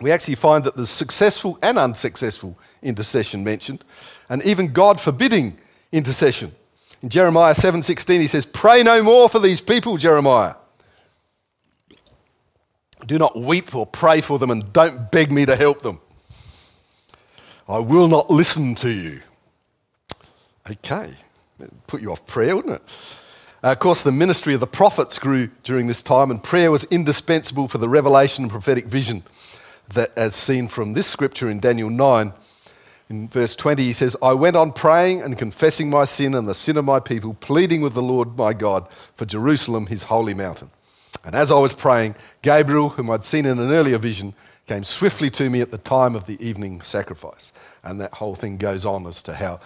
we 0.00 0.10
actually 0.10 0.34
find 0.34 0.64
that 0.64 0.76
there's 0.76 0.90
successful 0.90 1.58
and 1.62 1.78
unsuccessful 1.78 2.58
intercession 2.82 3.44
mentioned, 3.44 3.84
and 4.28 4.42
even 4.42 4.72
God 4.72 5.00
forbidding 5.00 5.58
intercession. 5.92 6.52
In 7.02 7.08
Jeremiah 7.08 7.54
7:16 7.54 8.20
he 8.20 8.28
says, 8.28 8.46
"Pray 8.46 8.82
no 8.82 9.02
more 9.02 9.28
for 9.28 9.38
these 9.38 9.60
people, 9.60 9.96
Jeremiah. 9.96 10.54
Do 13.06 13.18
not 13.18 13.38
weep 13.38 13.74
or 13.74 13.86
pray 13.86 14.20
for 14.20 14.38
them 14.38 14.50
and 14.50 14.72
don't 14.72 15.10
beg 15.10 15.32
me 15.32 15.44
to 15.46 15.56
help 15.56 15.82
them." 15.82 16.00
I 17.68 17.78
will 17.78 18.08
not 18.08 18.30
listen 18.30 18.74
to 18.76 18.90
you. 18.90 19.22
Okay, 20.70 21.16
put 21.86 22.00
you 22.02 22.12
off 22.12 22.24
prayer, 22.26 22.54
wouldn't 22.54 22.76
it? 22.76 22.82
Uh, 23.64 23.70
of 23.70 23.78
course, 23.78 24.02
the 24.02 24.10
ministry 24.10 24.54
of 24.54 24.60
the 24.60 24.66
prophets 24.66 25.18
grew 25.20 25.48
during 25.62 25.86
this 25.86 26.02
time, 26.02 26.30
and 26.30 26.42
prayer 26.42 26.70
was 26.70 26.82
indispensable 26.84 27.68
for 27.68 27.78
the 27.78 27.88
revelation 27.88 28.42
and 28.44 28.50
prophetic 28.50 28.86
vision 28.86 29.22
that, 29.94 30.10
as 30.16 30.34
seen 30.34 30.66
from 30.66 30.94
this 30.94 31.06
scripture 31.06 31.48
in 31.48 31.60
Daniel 31.60 31.88
9, 31.88 32.32
in 33.08 33.28
verse 33.28 33.54
20, 33.54 33.84
he 33.84 33.92
says, 33.92 34.16
I 34.22 34.32
went 34.32 34.56
on 34.56 34.72
praying 34.72 35.22
and 35.22 35.38
confessing 35.38 35.90
my 35.90 36.06
sin 36.06 36.34
and 36.34 36.48
the 36.48 36.54
sin 36.54 36.76
of 36.76 36.84
my 36.84 36.98
people, 36.98 37.34
pleading 37.34 37.82
with 37.82 37.94
the 37.94 38.02
Lord 38.02 38.36
my 38.36 38.52
God 38.52 38.88
for 39.14 39.26
Jerusalem, 39.26 39.86
his 39.86 40.04
holy 40.04 40.34
mountain. 40.34 40.70
And 41.24 41.34
as 41.34 41.52
I 41.52 41.58
was 41.58 41.74
praying, 41.74 42.16
Gabriel, 42.40 42.88
whom 42.88 43.10
I'd 43.10 43.22
seen 43.22 43.46
in 43.46 43.58
an 43.60 43.70
earlier 43.70 43.98
vision, 43.98 44.34
came 44.66 44.82
swiftly 44.82 45.28
to 45.30 45.50
me 45.50 45.60
at 45.60 45.70
the 45.70 45.78
time 45.78 46.16
of 46.16 46.26
the 46.26 46.42
evening 46.44 46.80
sacrifice. 46.80 47.52
And 47.84 48.00
that 48.00 48.14
whole 48.14 48.34
thing 48.34 48.56
goes 48.56 48.86
on 48.86 49.06
as 49.06 49.22
to 49.24 49.34
how 49.34 49.60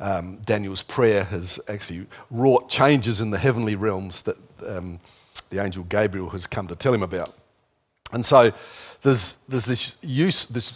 um, 0.00 0.38
Daniel's 0.44 0.82
prayer 0.82 1.24
has 1.24 1.60
actually 1.68 2.06
wrought 2.30 2.68
changes 2.68 3.20
in 3.20 3.30
the 3.30 3.38
heavenly 3.38 3.74
realms 3.74 4.22
that 4.22 4.36
um, 4.66 5.00
the 5.50 5.62
angel 5.62 5.84
Gabriel 5.84 6.30
has 6.30 6.46
come 6.46 6.66
to 6.68 6.76
tell 6.76 6.92
him 6.92 7.02
about. 7.02 7.34
And 8.12 8.24
so 8.24 8.52
there's, 9.02 9.36
there's 9.48 9.64
this 9.64 9.96
use, 10.02 10.46
this 10.46 10.74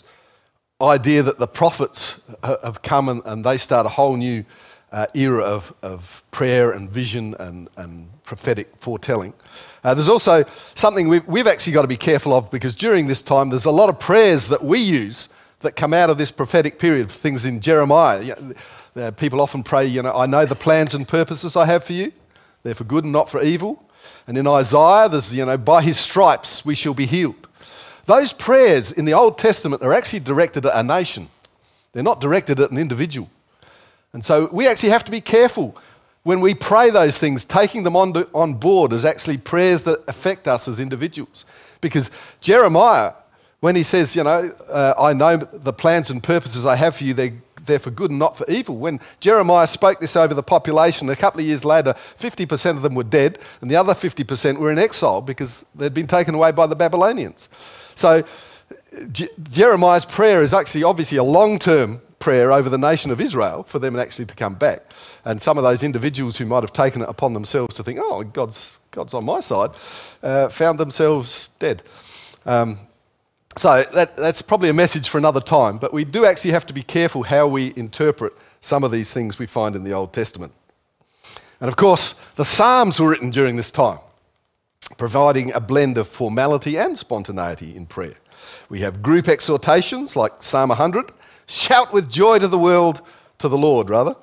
idea 0.80 1.22
that 1.22 1.38
the 1.38 1.46
prophets 1.46 2.20
have 2.42 2.82
come 2.82 3.08
and, 3.08 3.22
and 3.24 3.44
they 3.44 3.58
start 3.58 3.86
a 3.86 3.90
whole 3.90 4.16
new 4.16 4.44
uh, 4.92 5.06
era 5.14 5.42
of, 5.42 5.72
of 5.82 6.22
prayer 6.30 6.72
and 6.72 6.90
vision 6.90 7.34
and, 7.38 7.68
and 7.76 8.08
prophetic 8.24 8.74
foretelling. 8.78 9.32
Uh, 9.84 9.94
there's 9.94 10.08
also 10.08 10.44
something 10.74 11.08
we've, 11.08 11.26
we've 11.26 11.46
actually 11.46 11.72
got 11.72 11.82
to 11.82 11.88
be 11.88 11.96
careful 11.96 12.34
of 12.34 12.50
because 12.50 12.74
during 12.74 13.06
this 13.06 13.22
time 13.22 13.50
there's 13.50 13.64
a 13.64 13.70
lot 13.70 13.88
of 13.88 13.98
prayers 13.98 14.48
that 14.48 14.64
we 14.64 14.78
use 14.78 15.28
that 15.60 15.76
come 15.76 15.92
out 15.92 16.10
of 16.10 16.18
this 16.18 16.30
prophetic 16.30 16.78
period. 16.78 17.10
Things 17.10 17.44
in 17.44 17.60
Jeremiah. 17.60 18.34
Know, 18.94 19.10
people 19.12 19.40
often 19.40 19.62
pray, 19.62 19.86
you 19.86 20.02
know, 20.02 20.12
I 20.12 20.26
know 20.26 20.46
the 20.46 20.54
plans 20.54 20.94
and 20.94 21.06
purposes 21.06 21.56
I 21.56 21.66
have 21.66 21.84
for 21.84 21.92
you. 21.92 22.12
They're 22.62 22.74
for 22.74 22.84
good 22.84 23.04
and 23.04 23.12
not 23.12 23.30
for 23.30 23.40
evil. 23.40 23.84
And 24.26 24.36
in 24.36 24.46
Isaiah, 24.46 25.08
there's, 25.08 25.34
you 25.34 25.44
know, 25.44 25.56
by 25.56 25.82
his 25.82 25.98
stripes 25.98 26.64
we 26.64 26.74
shall 26.74 26.94
be 26.94 27.06
healed. 27.06 27.48
Those 28.06 28.32
prayers 28.32 28.90
in 28.90 29.04
the 29.04 29.12
Old 29.12 29.38
Testament 29.38 29.82
are 29.82 29.92
actually 29.92 30.20
directed 30.20 30.66
at 30.66 30.78
a 30.78 30.82
nation, 30.82 31.28
they're 31.92 32.02
not 32.02 32.20
directed 32.20 32.60
at 32.60 32.70
an 32.70 32.78
individual. 32.78 33.30
And 34.12 34.24
so 34.24 34.48
we 34.50 34.66
actually 34.66 34.88
have 34.88 35.04
to 35.04 35.10
be 35.10 35.20
careful 35.20 35.76
when 36.22 36.40
we 36.40 36.54
pray 36.54 36.90
those 36.90 37.18
things, 37.18 37.44
taking 37.44 37.84
them 37.84 37.96
on, 37.96 38.12
to, 38.12 38.28
on 38.34 38.54
board 38.54 38.92
as 38.92 39.04
actually 39.04 39.38
prayers 39.38 39.84
that 39.84 40.02
affect 40.08 40.48
us 40.48 40.68
as 40.68 40.80
individuals. 40.80 41.46
Because 41.80 42.10
Jeremiah, 42.40 43.12
when 43.60 43.76
he 43.76 43.82
says, 43.82 44.14
you 44.14 44.24
know, 44.24 44.52
uh, 44.68 44.94
I 44.98 45.12
know 45.12 45.36
the 45.36 45.72
plans 45.72 46.10
and 46.10 46.22
purposes 46.22 46.66
I 46.66 46.76
have 46.76 46.96
for 46.96 47.04
you, 47.04 47.14
they're, 47.14 47.32
they're 47.66 47.78
for 47.78 47.90
good 47.90 48.10
and 48.10 48.18
not 48.18 48.36
for 48.36 48.48
evil. 48.50 48.76
When 48.76 49.00
Jeremiah 49.20 49.66
spoke 49.66 50.00
this 50.00 50.16
over 50.16 50.34
the 50.34 50.42
population, 50.42 51.08
a 51.08 51.16
couple 51.16 51.40
of 51.40 51.46
years 51.46 51.64
later, 51.64 51.94
50% 52.18 52.76
of 52.76 52.82
them 52.82 52.94
were 52.94 53.04
dead, 53.04 53.38
and 53.60 53.70
the 53.70 53.76
other 53.76 53.94
50% 53.94 54.58
were 54.58 54.70
in 54.70 54.78
exile 54.78 55.20
because 55.20 55.64
they'd 55.74 55.94
been 55.94 56.06
taken 56.06 56.34
away 56.34 56.52
by 56.52 56.66
the 56.66 56.76
Babylonians. 56.76 57.48
So 57.94 58.24
Jeremiah's 59.12 60.06
prayer 60.06 60.42
is 60.42 60.52
actually 60.52 60.84
obviously 60.84 61.18
a 61.18 61.24
long 61.24 61.58
term 61.58 62.00
prayer 62.18 62.52
over 62.52 62.68
the 62.68 62.78
nation 62.78 63.10
of 63.10 63.20
Israel 63.20 63.62
for 63.62 63.78
them 63.78 63.98
actually 63.98 64.26
to 64.26 64.34
come 64.34 64.54
back. 64.54 64.92
And 65.24 65.40
some 65.40 65.58
of 65.58 65.64
those 65.64 65.82
individuals 65.82 66.36
who 66.36 66.46
might 66.46 66.62
have 66.62 66.72
taken 66.72 67.02
it 67.02 67.08
upon 67.08 67.32
themselves 67.32 67.74
to 67.76 67.82
think, 67.82 67.98
oh, 68.00 68.22
God's, 68.24 68.76
God's 68.90 69.14
on 69.14 69.24
my 69.24 69.40
side, 69.40 69.70
uh, 70.22 70.48
found 70.48 70.78
themselves 70.78 71.48
dead. 71.58 71.82
Um, 72.46 72.78
so 73.56 73.82
that, 73.94 74.16
that's 74.16 74.42
probably 74.42 74.68
a 74.68 74.74
message 74.74 75.08
for 75.08 75.18
another 75.18 75.40
time, 75.40 75.78
but 75.78 75.92
we 75.92 76.04
do 76.04 76.24
actually 76.24 76.52
have 76.52 76.66
to 76.66 76.74
be 76.74 76.82
careful 76.82 77.24
how 77.24 77.46
we 77.46 77.72
interpret 77.76 78.32
some 78.60 78.84
of 78.84 78.90
these 78.90 79.12
things 79.12 79.38
we 79.38 79.46
find 79.46 79.74
in 79.74 79.84
the 79.84 79.92
Old 79.92 80.12
Testament. 80.12 80.52
And 81.60 81.68
of 81.68 81.76
course, 81.76 82.14
the 82.36 82.44
Psalms 82.44 83.00
were 83.00 83.08
written 83.08 83.30
during 83.30 83.56
this 83.56 83.70
time, 83.70 83.98
providing 84.96 85.52
a 85.52 85.60
blend 85.60 85.98
of 85.98 86.08
formality 86.08 86.76
and 86.76 86.98
spontaneity 86.98 87.76
in 87.76 87.86
prayer. 87.86 88.14
We 88.68 88.80
have 88.80 89.02
group 89.02 89.28
exhortations 89.28 90.16
like 90.16 90.42
Psalm 90.42 90.68
100 90.68 91.12
shout 91.50 91.92
with 91.92 92.08
joy 92.08 92.38
to 92.38 92.48
the 92.48 92.58
world, 92.58 93.02
to 93.38 93.48
the 93.48 93.58
Lord, 93.58 93.90
rather, 93.90 94.14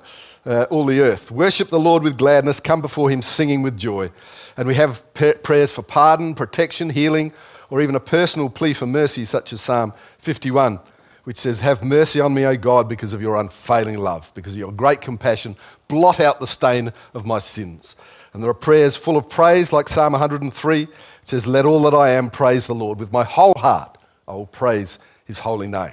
uh, 0.46 0.66
all 0.70 0.86
the 0.86 1.00
earth. 1.00 1.30
Worship 1.30 1.68
the 1.68 1.78
Lord 1.78 2.02
with 2.02 2.16
gladness, 2.16 2.58
come 2.58 2.80
before 2.80 3.10
him 3.10 3.22
singing 3.22 3.62
with 3.62 3.76
joy. 3.76 4.10
And 4.56 4.66
we 4.66 4.74
have 4.74 5.02
prayers 5.14 5.70
for 5.70 5.82
pardon, 5.82 6.34
protection, 6.34 6.90
healing, 6.90 7.32
or 7.70 7.80
even 7.80 7.94
a 7.94 8.00
personal 8.00 8.48
plea 8.48 8.74
for 8.74 8.86
mercy, 8.86 9.24
such 9.24 9.52
as 9.52 9.60
Psalm 9.60 9.92
51, 10.18 10.80
which 11.24 11.36
says, 11.36 11.60
Have 11.60 11.84
mercy 11.84 12.20
on 12.20 12.34
me, 12.34 12.44
O 12.46 12.56
God, 12.56 12.88
because 12.88 13.12
of 13.12 13.20
your 13.20 13.36
unfailing 13.36 13.98
love, 13.98 14.32
because 14.34 14.52
of 14.52 14.58
your 14.58 14.72
great 14.72 15.00
compassion. 15.00 15.56
Blot 15.88 16.20
out 16.20 16.40
the 16.40 16.46
stain 16.46 16.92
of 17.14 17.26
my 17.26 17.38
sins. 17.38 17.96
And 18.32 18.42
there 18.42 18.50
are 18.50 18.54
prayers 18.54 18.96
full 18.96 19.16
of 19.16 19.28
praise, 19.28 19.72
like 19.72 19.88
Psalm 19.88 20.12
103. 20.12 20.82
It 20.82 20.88
says, 21.22 21.46
Let 21.46 21.64
all 21.64 21.82
that 21.82 21.94
I 21.94 22.10
am 22.10 22.30
praise 22.30 22.66
the 22.66 22.74
Lord. 22.74 22.98
With 22.98 23.12
my 23.12 23.24
whole 23.24 23.54
heart, 23.56 23.98
I 24.26 24.32
will 24.32 24.46
praise 24.46 24.98
his 25.24 25.40
holy 25.40 25.66
name. 25.66 25.92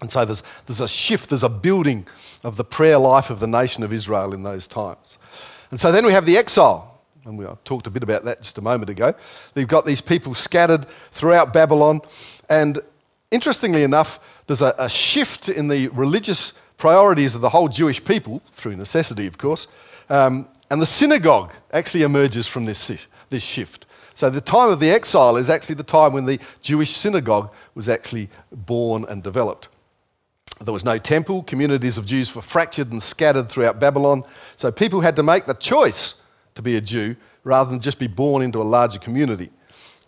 And 0.00 0.10
so 0.10 0.24
there's, 0.24 0.42
there's 0.66 0.80
a 0.80 0.88
shift, 0.88 1.30
there's 1.30 1.42
a 1.42 1.48
building 1.48 2.06
of 2.44 2.56
the 2.56 2.64
prayer 2.64 2.98
life 2.98 3.30
of 3.30 3.40
the 3.40 3.46
nation 3.46 3.82
of 3.82 3.92
Israel 3.92 4.32
in 4.32 4.42
those 4.42 4.68
times. 4.68 5.18
And 5.70 5.80
so 5.80 5.90
then 5.90 6.06
we 6.06 6.12
have 6.12 6.24
the 6.24 6.36
exile. 6.36 6.97
And 7.28 7.36
we 7.36 7.44
talked 7.62 7.86
a 7.86 7.90
bit 7.90 8.02
about 8.02 8.24
that 8.24 8.40
just 8.40 8.56
a 8.56 8.62
moment 8.62 8.88
ago. 8.88 9.12
They've 9.52 9.68
got 9.68 9.84
these 9.84 10.00
people 10.00 10.32
scattered 10.32 10.86
throughout 11.12 11.52
Babylon. 11.52 12.00
And 12.48 12.78
interestingly 13.30 13.82
enough, 13.82 14.18
there's 14.46 14.62
a, 14.62 14.74
a 14.78 14.88
shift 14.88 15.50
in 15.50 15.68
the 15.68 15.88
religious 15.88 16.54
priorities 16.78 17.34
of 17.34 17.42
the 17.42 17.50
whole 17.50 17.68
Jewish 17.68 18.02
people, 18.02 18.40
through 18.52 18.76
necessity, 18.76 19.26
of 19.26 19.36
course. 19.36 19.68
Um, 20.08 20.48
and 20.70 20.80
the 20.80 20.86
synagogue 20.86 21.52
actually 21.70 22.02
emerges 22.02 22.46
from 22.46 22.64
this, 22.64 22.90
this 23.28 23.42
shift. 23.42 23.84
So 24.14 24.30
the 24.30 24.40
time 24.40 24.70
of 24.70 24.80
the 24.80 24.90
exile 24.90 25.36
is 25.36 25.50
actually 25.50 25.74
the 25.74 25.82
time 25.82 26.14
when 26.14 26.24
the 26.24 26.40
Jewish 26.62 26.92
synagogue 26.92 27.52
was 27.74 27.90
actually 27.90 28.30
born 28.50 29.04
and 29.06 29.22
developed. 29.22 29.68
There 30.62 30.72
was 30.72 30.84
no 30.84 30.96
temple, 30.96 31.42
communities 31.42 31.98
of 31.98 32.06
Jews 32.06 32.34
were 32.34 32.40
fractured 32.40 32.90
and 32.90 33.02
scattered 33.02 33.50
throughout 33.50 33.78
Babylon, 33.78 34.22
so 34.56 34.72
people 34.72 35.02
had 35.02 35.14
to 35.16 35.22
make 35.22 35.44
the 35.44 35.52
choice 35.52 36.17
to 36.58 36.62
be 36.62 36.76
a 36.76 36.80
Jew 36.80 37.14
rather 37.44 37.70
than 37.70 37.78
just 37.78 38.00
be 38.00 38.08
born 38.08 38.42
into 38.42 38.60
a 38.60 38.64
larger 38.64 38.98
community. 38.98 39.48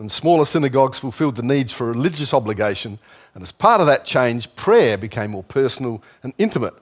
And 0.00 0.10
smaller 0.10 0.44
synagogues 0.44 0.98
fulfilled 0.98 1.36
the 1.36 1.42
needs 1.42 1.70
for 1.70 1.86
religious 1.86 2.34
obligation, 2.34 2.98
and 3.34 3.42
as 3.42 3.52
part 3.52 3.80
of 3.80 3.86
that 3.86 4.04
change, 4.04 4.52
prayer 4.56 4.98
became 4.98 5.30
more 5.30 5.44
personal 5.44 6.02
and 6.24 6.34
intimate. 6.38 6.74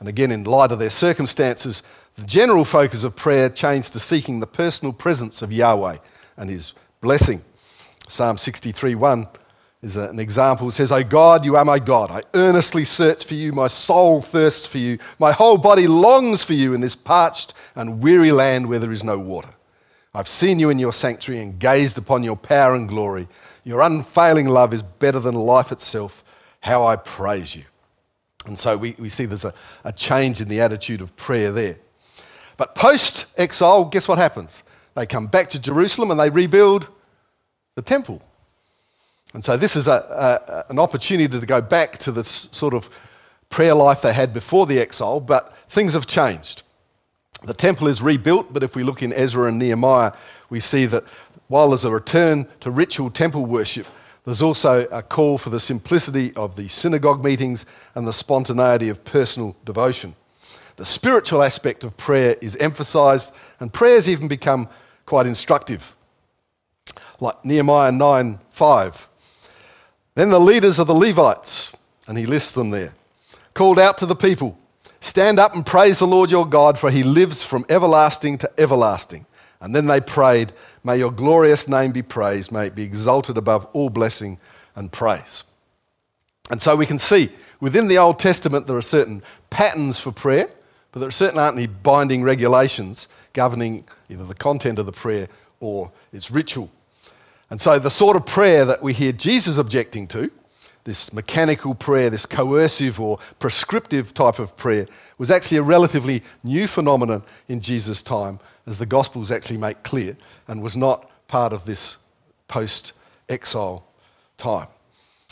And 0.00 0.08
again, 0.08 0.32
in 0.32 0.42
light 0.42 0.72
of 0.72 0.80
their 0.80 0.90
circumstances, 0.90 1.84
the 2.16 2.24
general 2.24 2.64
focus 2.64 3.04
of 3.04 3.14
prayer 3.14 3.48
changed 3.48 3.92
to 3.92 4.00
seeking 4.00 4.40
the 4.40 4.46
personal 4.46 4.92
presence 4.92 5.40
of 5.40 5.52
Yahweh 5.52 5.98
and 6.36 6.50
his 6.50 6.72
blessing. 7.00 7.42
Psalm 8.08 8.38
63 8.38 8.96
1 8.96 9.28
is 9.82 9.96
an 9.96 10.18
example. 10.18 10.68
It 10.68 10.72
says, 10.72 10.92
O 10.92 11.02
God, 11.02 11.44
you 11.44 11.56
are 11.56 11.64
my 11.64 11.78
God. 11.78 12.10
I 12.10 12.22
earnestly 12.34 12.84
search 12.84 13.24
for 13.24 13.34
you. 13.34 13.52
My 13.52 13.66
soul 13.66 14.20
thirsts 14.20 14.66
for 14.66 14.78
you. 14.78 14.98
My 15.18 15.32
whole 15.32 15.56
body 15.56 15.86
longs 15.86 16.44
for 16.44 16.52
you 16.52 16.74
in 16.74 16.80
this 16.82 16.94
parched 16.94 17.54
and 17.74 18.02
weary 18.02 18.32
land 18.32 18.68
where 18.68 18.78
there 18.78 18.92
is 18.92 19.02
no 19.02 19.18
water. 19.18 19.48
I've 20.12 20.28
seen 20.28 20.58
you 20.58 20.70
in 20.70 20.78
your 20.78 20.92
sanctuary 20.92 21.40
and 21.40 21.58
gazed 21.58 21.96
upon 21.96 22.22
your 22.22 22.36
power 22.36 22.74
and 22.74 22.88
glory. 22.88 23.28
Your 23.64 23.80
unfailing 23.80 24.48
love 24.48 24.74
is 24.74 24.82
better 24.82 25.20
than 25.20 25.34
life 25.34 25.72
itself. 25.72 26.24
How 26.60 26.84
I 26.84 26.96
praise 26.96 27.56
you. 27.56 27.64
And 28.46 28.58
so 28.58 28.76
we, 28.76 28.94
we 28.98 29.08
see 29.08 29.24
there's 29.24 29.44
a, 29.44 29.54
a 29.84 29.92
change 29.92 30.40
in 30.40 30.48
the 30.48 30.60
attitude 30.60 31.00
of 31.00 31.16
prayer 31.16 31.52
there. 31.52 31.76
But 32.56 32.74
post 32.74 33.26
exile, 33.38 33.86
guess 33.86 34.08
what 34.08 34.18
happens? 34.18 34.62
They 34.94 35.06
come 35.06 35.26
back 35.26 35.48
to 35.50 35.58
Jerusalem 35.58 36.10
and 36.10 36.20
they 36.20 36.28
rebuild 36.28 36.88
the 37.76 37.82
temple. 37.82 38.22
And 39.32 39.44
so 39.44 39.56
this 39.56 39.76
is 39.76 39.86
a, 39.86 40.64
a, 40.68 40.70
an 40.70 40.78
opportunity 40.78 41.38
to 41.38 41.46
go 41.46 41.60
back 41.60 41.98
to 41.98 42.12
the 42.12 42.24
sort 42.24 42.74
of 42.74 42.90
prayer 43.48 43.74
life 43.74 44.02
they 44.02 44.12
had 44.12 44.32
before 44.32 44.66
the 44.66 44.78
exile, 44.78 45.20
but 45.20 45.56
things 45.68 45.94
have 45.94 46.06
changed. 46.06 46.62
The 47.42 47.54
temple 47.54 47.88
is 47.88 48.02
rebuilt, 48.02 48.52
but 48.52 48.62
if 48.62 48.76
we 48.76 48.82
look 48.82 49.02
in 49.02 49.12
Ezra 49.12 49.48
and 49.48 49.58
Nehemiah, 49.58 50.12
we 50.50 50.60
see 50.60 50.86
that 50.86 51.04
while 51.48 51.70
there's 51.70 51.84
a 51.84 51.90
return 51.90 52.46
to 52.60 52.70
ritual 52.70 53.10
temple 53.10 53.46
worship, 53.46 53.86
there's 54.24 54.42
also 54.42 54.86
a 54.88 55.02
call 55.02 55.38
for 55.38 55.50
the 55.50 55.60
simplicity 55.60 56.34
of 56.36 56.54
the 56.54 56.68
synagogue 56.68 57.24
meetings 57.24 57.64
and 57.94 58.06
the 58.06 58.12
spontaneity 58.12 58.88
of 58.88 59.04
personal 59.04 59.56
devotion. 59.64 60.14
The 60.76 60.84
spiritual 60.84 61.42
aspect 61.42 61.84
of 61.84 61.96
prayer 61.96 62.36
is 62.40 62.56
emphasized, 62.56 63.32
and 63.58 63.72
prayers 63.72 64.08
even 64.08 64.28
become 64.28 64.68
quite 65.06 65.26
instructive. 65.26 65.96
Like 67.20 67.44
Nehemiah 67.44 67.92
9 67.92 68.38
5. 68.50 69.09
Then 70.14 70.30
the 70.30 70.40
leaders 70.40 70.78
of 70.78 70.86
the 70.86 70.94
Levites, 70.94 71.72
and 72.06 72.18
he 72.18 72.26
lists 72.26 72.52
them 72.52 72.70
there, 72.70 72.94
called 73.54 73.78
out 73.78 73.98
to 73.98 74.06
the 74.06 74.16
people 74.16 74.56
Stand 75.00 75.38
up 75.38 75.54
and 75.54 75.64
praise 75.64 75.98
the 75.98 76.06
Lord 76.06 76.30
your 76.30 76.46
God, 76.46 76.78
for 76.78 76.90
he 76.90 77.02
lives 77.02 77.42
from 77.42 77.64
everlasting 77.68 78.36
to 78.38 78.50
everlasting. 78.58 79.24
And 79.60 79.74
then 79.74 79.86
they 79.86 80.00
prayed, 80.00 80.52
May 80.84 80.98
your 80.98 81.10
glorious 81.10 81.66
name 81.66 81.92
be 81.92 82.02
praised, 82.02 82.52
may 82.52 82.66
it 82.66 82.74
be 82.74 82.82
exalted 82.82 83.36
above 83.36 83.66
all 83.72 83.90
blessing 83.90 84.38
and 84.76 84.92
praise. 84.92 85.44
And 86.50 86.60
so 86.60 86.76
we 86.76 86.86
can 86.86 86.98
see 86.98 87.30
within 87.60 87.88
the 87.88 87.98
Old 87.98 88.18
Testament 88.18 88.66
there 88.66 88.76
are 88.76 88.82
certain 88.82 89.22
patterns 89.48 89.98
for 89.98 90.12
prayer, 90.12 90.50
but 90.92 91.00
there 91.00 91.10
certainly 91.10 91.42
aren't 91.42 91.56
any 91.56 91.66
binding 91.66 92.22
regulations 92.22 93.08
governing 93.32 93.84
either 94.08 94.24
the 94.24 94.34
content 94.34 94.78
of 94.78 94.86
the 94.86 94.92
prayer 94.92 95.28
or 95.60 95.90
its 96.12 96.30
ritual. 96.30 96.70
And 97.50 97.60
so, 97.60 97.78
the 97.78 97.90
sort 97.90 98.16
of 98.16 98.24
prayer 98.24 98.64
that 98.64 98.82
we 98.82 98.92
hear 98.92 99.12
Jesus 99.12 99.58
objecting 99.58 100.06
to, 100.08 100.30
this 100.84 101.12
mechanical 101.12 101.74
prayer, 101.74 102.08
this 102.08 102.24
coercive 102.24 103.00
or 103.00 103.18
prescriptive 103.38 104.14
type 104.14 104.38
of 104.38 104.56
prayer, 104.56 104.86
was 105.18 105.30
actually 105.30 105.58
a 105.58 105.62
relatively 105.62 106.22
new 106.44 106.66
phenomenon 106.66 107.22
in 107.48 107.60
Jesus' 107.60 108.02
time, 108.02 108.38
as 108.66 108.78
the 108.78 108.86
Gospels 108.86 109.30
actually 109.30 109.58
make 109.58 109.82
clear, 109.82 110.16
and 110.46 110.62
was 110.62 110.76
not 110.76 111.10
part 111.28 111.52
of 111.52 111.64
this 111.64 111.96
post 112.48 112.92
exile 113.28 113.84
time. 114.38 114.68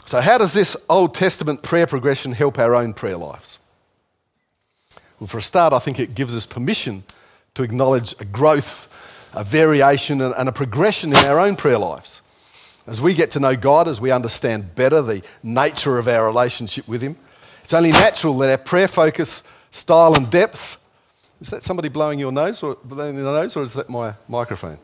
So, 0.05 0.21
how 0.21 0.39
does 0.39 0.53
this 0.53 0.77
Old 0.89 1.15
Testament 1.15 1.63
prayer 1.63 1.87
progression 1.87 2.33
help 2.33 2.59
our 2.59 2.75
own 2.75 2.95
prayer 2.95 3.17
lives? 3.17 3.59
Well, 5.21 5.29
for 5.29 5.39
a 5.39 5.43
start, 5.43 5.73
I 5.73 5.79
think 5.79 5.99
it 5.99 6.15
gives 6.15 6.35
us 6.35 6.47
permission 6.47 7.05
to 7.55 7.63
acknowledge 7.63 8.15
a 8.21 8.25
growth 8.25 8.89
a 9.35 9.45
variation 9.45 10.21
and 10.21 10.49
a 10.49 10.53
progression 10.53 11.11
in 11.11 11.17
our 11.25 11.39
own 11.39 11.57
prayer 11.57 11.79
lives. 11.79 12.23
As 12.87 13.03
we 13.03 13.13
get 13.13 13.31
to 13.33 13.41
know 13.41 13.55
God, 13.55 13.87
as 13.87 14.01
we 14.01 14.11
understand 14.11 14.75
better 14.75 15.03
the 15.03 15.23
nature 15.43 15.99
of 15.99 16.09
our 16.09 16.25
relationship 16.25 16.89
with 16.89 17.03
Him, 17.03 17.17
it's 17.63 17.75
only 17.75 17.93
natural 17.93 18.37
that 18.39 18.51
our 18.51 18.59
prayer 18.59 18.89
focus, 18.89 19.43
style, 19.71 20.15
and 20.15 20.31
depth. 20.31 20.79
Is 21.41 21.51
that 21.51 21.63
somebody 21.63 21.89
blowing 21.91 22.19
your 22.19 22.33
nose 22.33 22.63
or 22.63 22.79
blowing 22.83 23.17
the 23.17 23.23
nose, 23.23 23.57
or 23.57 23.63
is 23.63 23.75
that 23.75 23.91
my 23.91 24.15
microphone? 24.27 24.79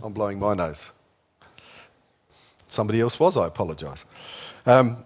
I'm 0.00 0.12
blowing 0.12 0.38
my 0.38 0.54
nose. 0.54 0.92
Somebody 2.68 3.00
else 3.00 3.18
was, 3.18 3.36
I 3.36 3.46
apologise. 3.46 4.04
Um, 4.64 4.98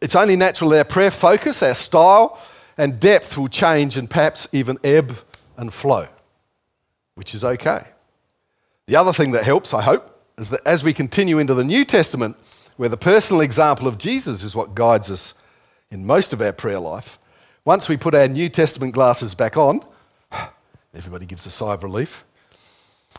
it's 0.00 0.16
only 0.16 0.36
natural 0.36 0.70
that 0.70 0.78
our 0.78 0.84
prayer 0.84 1.10
focus, 1.10 1.62
our 1.62 1.74
style, 1.74 2.38
and 2.76 3.00
depth 3.00 3.36
will 3.36 3.48
change 3.48 3.98
and 3.98 4.08
perhaps 4.08 4.48
even 4.52 4.78
ebb 4.84 5.16
and 5.56 5.72
flow. 5.72 6.08
Which 7.20 7.34
is 7.34 7.44
okay. 7.44 7.84
The 8.86 8.96
other 8.96 9.12
thing 9.12 9.32
that 9.32 9.44
helps, 9.44 9.74
I 9.74 9.82
hope, 9.82 10.10
is 10.38 10.48
that 10.48 10.62
as 10.64 10.82
we 10.82 10.94
continue 10.94 11.38
into 11.38 11.52
the 11.52 11.62
New 11.62 11.84
Testament, 11.84 12.34
where 12.78 12.88
the 12.88 12.96
personal 12.96 13.42
example 13.42 13.86
of 13.86 13.98
Jesus 13.98 14.42
is 14.42 14.56
what 14.56 14.74
guides 14.74 15.10
us 15.10 15.34
in 15.90 16.06
most 16.06 16.32
of 16.32 16.40
our 16.40 16.52
prayer 16.52 16.78
life, 16.78 17.18
once 17.66 17.90
we 17.90 17.98
put 17.98 18.14
our 18.14 18.26
New 18.26 18.48
Testament 18.48 18.94
glasses 18.94 19.34
back 19.34 19.58
on, 19.58 19.84
everybody 20.94 21.26
gives 21.26 21.44
a 21.44 21.50
sigh 21.50 21.74
of 21.74 21.82
relief, 21.82 22.24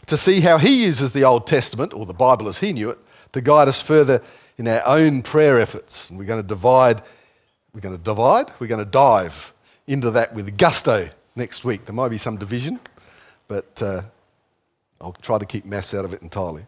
to 0.07 0.17
see 0.17 0.41
how 0.41 0.57
he 0.57 0.83
uses 0.83 1.11
the 1.11 1.23
Old 1.23 1.45
Testament, 1.45 1.93
or 1.93 2.07
the 2.07 2.11
Bible 2.11 2.47
as 2.47 2.57
he 2.57 2.73
knew 2.73 2.89
it, 2.89 2.97
to 3.33 3.39
guide 3.39 3.67
us 3.67 3.83
further 3.83 4.19
in 4.57 4.67
our 4.67 4.81
own 4.87 5.21
prayer 5.21 5.59
efforts. 5.59 6.09
And 6.09 6.17
we're 6.17 6.25
going 6.25 6.41
to 6.41 6.47
divide, 6.47 7.03
we're 7.71 7.81
going 7.81 7.95
to 7.95 8.03
divide, 8.03 8.51
we're 8.57 8.65
going 8.65 8.83
to 8.83 8.91
dive 8.91 9.53
into 9.85 10.09
that 10.09 10.33
with 10.33 10.57
gusto 10.57 11.07
next 11.35 11.63
week. 11.63 11.85
There 11.85 11.93
might 11.93 12.09
be 12.09 12.17
some 12.17 12.37
division, 12.37 12.79
but 13.51 13.83
uh, 13.83 14.01
I'll 15.01 15.11
try 15.11 15.37
to 15.37 15.45
keep 15.45 15.65
maths 15.65 15.93
out 15.93 16.05
of 16.05 16.13
it 16.13 16.21
entirely. 16.21 16.63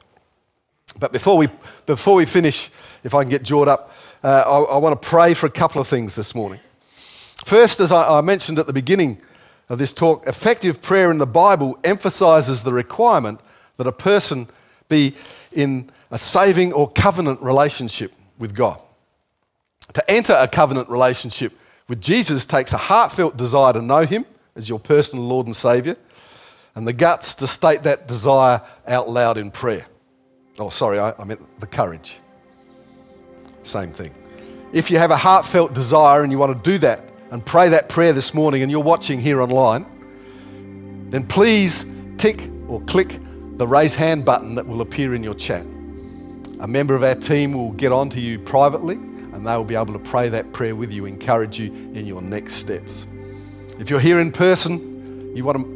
But 1.00 1.14
before 1.14 1.38
we, 1.38 1.48
before 1.86 2.16
we 2.16 2.26
finish, 2.26 2.70
if 3.06 3.16
I 3.16 3.24
can 3.24 3.30
get 3.30 3.42
jawed 3.42 3.70
up, 3.70 3.96
uh, 4.22 4.44
I, 4.46 4.74
I 4.74 4.78
want 4.80 5.02
to 5.02 5.08
pray 5.08 5.34
for 5.34 5.46
a 5.46 5.50
couple 5.50 5.80
of 5.80 5.88
things 5.88 6.14
this 6.14 6.36
morning. 6.36 6.60
First, 7.46 7.80
as 7.80 7.94
I, 7.94 8.18
I 8.18 8.22
mentioned 8.22 8.60
at 8.60 8.68
the 8.68 8.74
beginning 8.74 9.22
of 9.70 9.80
this 9.80 9.94
talk, 9.94 10.28
effective 10.28 10.82
prayer 10.82 11.10
in 11.10 11.20
the 11.20 11.26
Bible 11.26 11.80
emphasizes 11.86 12.64
the 12.64 12.74
requirement 12.74 13.40
that 13.78 13.88
a 13.88 13.94
person 13.94 14.50
be 14.90 15.16
in 15.54 15.90
a 16.12 16.18
saving 16.18 16.74
or 16.74 16.92
covenant 16.92 17.42
relationship 17.42 18.12
with 18.40 18.54
God. 18.54 18.78
To 19.94 20.12
enter 20.12 20.34
a 20.34 20.50
covenant 20.50 20.90
relationship 20.90 21.54
with 21.88 22.02
Jesus 22.02 22.46
takes 22.46 22.74
a 22.74 22.78
heartfelt 22.78 23.38
desire 23.38 23.72
to 23.72 23.82
know 23.82 24.06
Him 24.06 24.26
as 24.58 24.68
your 24.68 24.82
personal 24.82 25.24
Lord 25.24 25.46
and 25.46 25.56
Savior, 25.56 25.96
and 26.76 26.88
the 26.88 26.94
guts 26.94 27.36
to 27.36 27.48
state 27.48 27.84
that 27.84 28.08
desire 28.08 28.62
out 28.88 29.10
loud 29.10 29.38
in 29.38 29.52
prayer. 29.52 29.86
Oh, 30.60 30.70
sorry, 30.70 31.00
I, 31.00 31.14
I 31.18 31.24
meant 31.24 31.60
the 31.60 31.68
courage. 31.68 32.20
Same 33.64 33.92
thing. 33.92 34.14
If 34.72 34.90
you 34.90 34.98
have 34.98 35.12
a 35.12 35.18
heartfelt 35.18 35.74
desire 35.74 36.24
and 36.24 36.32
you 36.32 36.38
want 36.38 36.64
to 36.64 36.72
do 36.72 36.78
that 36.80 37.02
and 37.32 37.46
pray 37.46 37.70
that 37.70 37.90
prayer 37.90 38.14
this 38.14 38.34
morning 38.34 38.62
and 38.62 38.72
you're 38.72 38.82
watching 38.82 39.20
here 39.20 39.42
online, 39.42 39.86
then 41.10 41.28
please 41.28 41.86
tick 42.18 42.50
or 42.68 42.82
click 42.82 43.20
the 43.58 43.68
raise 43.68 43.94
hand 43.94 44.26
button 44.26 44.56
that 44.56 44.68
will 44.68 44.82
appear 44.82 45.14
in 45.14 45.24
your 45.24 45.36
chat. 45.36 45.64
A 46.60 46.68
member 46.68 46.96
of 46.96 47.04
our 47.04 47.16
team 47.16 47.54
will 47.54 47.72
get 47.72 47.92
on 47.92 48.10
to 48.10 48.20
you 48.20 48.40
privately 48.40 48.96
and 48.96 49.46
they 49.46 49.56
will 49.56 49.64
be 49.64 49.76
able 49.76 49.94
to 49.94 50.00
pray 50.00 50.30
that 50.30 50.52
prayer 50.54 50.76
with 50.76 50.92
you, 50.92 51.06
encourage 51.06 51.60
you 51.60 51.72
in 51.94 52.06
your 52.06 52.22
next 52.22 52.56
steps. 52.56 53.06
If 53.80 53.90
you're 53.90 54.00
here 54.00 54.20
in 54.20 54.32
person, 54.32 55.36
you 55.36 55.44
want 55.44 55.58
to 55.60 55.73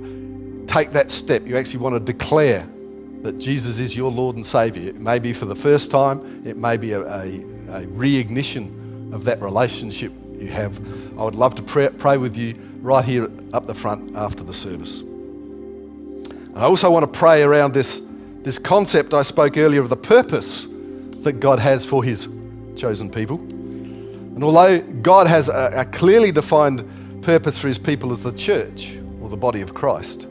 take 0.67 0.91
that 0.91 1.11
step. 1.11 1.45
You 1.47 1.57
actually 1.57 1.79
want 1.79 1.95
to 1.95 1.99
declare 1.99 2.67
that 3.23 3.39
Jesus 3.39 3.79
is 3.79 3.95
your 3.95 4.11
Lord 4.11 4.35
and 4.35 4.45
Savior. 4.45 4.89
It 4.89 4.99
may 4.99 5.19
be 5.19 5.33
for 5.33 5.45
the 5.45 5.55
first 5.55 5.89
time, 5.89 6.45
it 6.45 6.55
may 6.55 6.77
be 6.77 6.91
a, 6.91 7.01
a, 7.01 7.43
a 7.69 7.87
re-ignition 7.87 9.11
of 9.13 9.23
that 9.25 9.41
relationship 9.41 10.11
you 10.39 10.47
have. 10.47 10.79
I 11.17 11.23
would 11.23 11.35
love 11.35 11.55
to 11.55 11.63
pray, 11.63 11.89
pray 11.89 12.17
with 12.17 12.37
you 12.37 12.53
right 12.81 13.03
here 13.03 13.29
up 13.53 13.65
the 13.65 13.73
front 13.73 14.15
after 14.15 14.43
the 14.43 14.53
service. 14.53 15.01
And 15.01 16.57
I 16.57 16.63
also 16.63 16.91
want 16.91 17.11
to 17.11 17.19
pray 17.19 17.43
around 17.43 17.73
this, 17.73 18.01
this 18.43 18.59
concept 18.59 19.13
I 19.13 19.23
spoke 19.23 19.57
earlier 19.57 19.81
of 19.81 19.89
the 19.89 19.97
purpose 19.97 20.67
that 21.21 21.39
God 21.39 21.59
has 21.59 21.83
for 21.85 22.03
his 22.03 22.27
chosen 22.75 23.09
people. 23.09 23.37
And 23.37 24.43
although 24.43 24.79
God 24.79 25.25
has 25.27 25.49
a, 25.49 25.71
a 25.75 25.85
clearly 25.85 26.31
defined 26.31 27.23
purpose 27.23 27.57
for 27.57 27.67
his 27.67 27.79
people 27.79 28.11
as 28.11 28.21
the 28.21 28.31
church 28.31 28.97
or 29.21 29.29
the 29.29 29.37
body 29.37 29.61
of 29.61 29.73
Christ, 29.73 30.27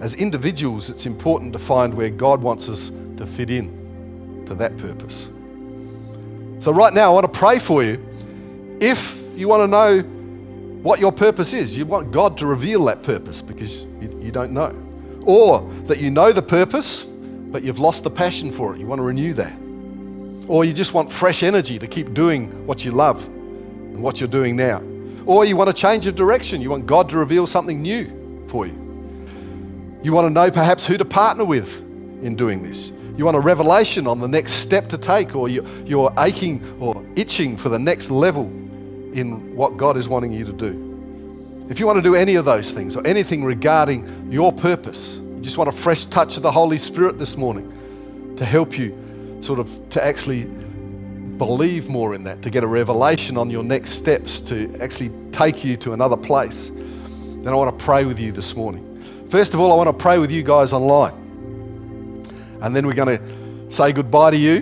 as 0.00 0.14
individuals, 0.14 0.88
it's 0.88 1.04
important 1.04 1.52
to 1.52 1.58
find 1.58 1.92
where 1.92 2.08
God 2.08 2.40
wants 2.40 2.68
us 2.68 2.90
to 3.18 3.26
fit 3.26 3.50
in 3.50 4.44
to 4.46 4.54
that 4.54 4.76
purpose. 4.78 5.28
So, 6.58 6.72
right 6.72 6.92
now, 6.92 7.10
I 7.10 7.14
want 7.14 7.32
to 7.32 7.38
pray 7.38 7.58
for 7.58 7.82
you. 7.82 8.04
If 8.80 9.18
you 9.36 9.46
want 9.46 9.62
to 9.62 9.66
know 9.66 10.00
what 10.82 11.00
your 11.00 11.12
purpose 11.12 11.52
is, 11.52 11.76
you 11.76 11.84
want 11.84 12.10
God 12.12 12.38
to 12.38 12.46
reveal 12.46 12.84
that 12.86 13.02
purpose 13.02 13.42
because 13.42 13.82
you, 13.82 14.18
you 14.20 14.30
don't 14.30 14.52
know. 14.52 14.74
Or 15.22 15.70
that 15.84 15.98
you 15.98 16.10
know 16.10 16.32
the 16.32 16.42
purpose, 16.42 17.02
but 17.02 17.62
you've 17.62 17.78
lost 17.78 18.02
the 18.02 18.10
passion 18.10 18.50
for 18.50 18.74
it. 18.74 18.80
You 18.80 18.86
want 18.86 19.00
to 19.00 19.02
renew 19.02 19.34
that. 19.34 19.52
Or 20.48 20.64
you 20.64 20.72
just 20.72 20.94
want 20.94 21.12
fresh 21.12 21.42
energy 21.42 21.78
to 21.78 21.86
keep 21.86 22.14
doing 22.14 22.66
what 22.66 22.84
you 22.84 22.90
love 22.90 23.24
and 23.26 24.02
what 24.02 24.18
you're 24.18 24.28
doing 24.28 24.56
now. 24.56 24.82
Or 25.26 25.44
you 25.44 25.56
want 25.56 25.68
a 25.68 25.74
change 25.74 26.06
of 26.06 26.16
direction. 26.16 26.62
You 26.62 26.70
want 26.70 26.86
God 26.86 27.10
to 27.10 27.18
reveal 27.18 27.46
something 27.46 27.82
new 27.82 28.46
for 28.48 28.66
you. 28.66 28.89
You 30.02 30.12
want 30.12 30.26
to 30.26 30.30
know 30.30 30.50
perhaps 30.50 30.86
who 30.86 30.96
to 30.96 31.04
partner 31.04 31.44
with 31.44 31.80
in 32.22 32.34
doing 32.36 32.62
this. 32.62 32.92
You 33.16 33.24
want 33.24 33.36
a 33.36 33.40
revelation 33.40 34.06
on 34.06 34.18
the 34.18 34.28
next 34.28 34.52
step 34.52 34.88
to 34.88 34.98
take, 34.98 35.36
or 35.36 35.48
you're 35.48 36.12
aching 36.18 36.64
or 36.80 37.04
itching 37.16 37.56
for 37.56 37.68
the 37.68 37.78
next 37.78 38.10
level 38.10 38.44
in 39.12 39.54
what 39.54 39.76
God 39.76 39.96
is 39.96 40.08
wanting 40.08 40.32
you 40.32 40.44
to 40.44 40.52
do. 40.52 41.66
If 41.68 41.78
you 41.78 41.86
want 41.86 41.98
to 41.98 42.02
do 42.02 42.14
any 42.14 42.36
of 42.36 42.44
those 42.44 42.72
things 42.72 42.96
or 42.96 43.06
anything 43.06 43.44
regarding 43.44 44.32
your 44.32 44.52
purpose, 44.52 45.18
you 45.18 45.40
just 45.40 45.58
want 45.58 45.68
a 45.68 45.72
fresh 45.72 46.06
touch 46.06 46.36
of 46.36 46.42
the 46.42 46.50
Holy 46.50 46.78
Spirit 46.78 47.18
this 47.18 47.36
morning 47.36 48.34
to 48.36 48.44
help 48.44 48.78
you 48.78 49.38
sort 49.40 49.58
of 49.58 49.90
to 49.90 50.04
actually 50.04 50.44
believe 51.36 51.88
more 51.88 52.14
in 52.14 52.24
that, 52.24 52.42
to 52.42 52.50
get 52.50 52.64
a 52.64 52.66
revelation 52.66 53.36
on 53.36 53.50
your 53.50 53.62
next 53.62 53.90
steps, 53.90 54.40
to 54.42 54.74
actually 54.80 55.10
take 55.32 55.62
you 55.64 55.76
to 55.76 55.92
another 55.92 56.16
place, 56.16 56.70
then 56.70 57.48
I 57.48 57.54
want 57.54 57.78
to 57.78 57.84
pray 57.84 58.04
with 58.04 58.18
you 58.18 58.32
this 58.32 58.56
morning. 58.56 58.89
First 59.30 59.54
of 59.54 59.60
all, 59.60 59.72
I 59.72 59.76
want 59.76 59.86
to 59.86 59.92
pray 59.92 60.18
with 60.18 60.32
you 60.32 60.42
guys 60.42 60.72
online. 60.72 61.14
And 62.62 62.74
then 62.74 62.84
we're 62.84 62.94
going 62.94 63.16
to 63.16 63.72
say 63.72 63.92
goodbye 63.92 64.32
to 64.32 64.36
you. 64.36 64.56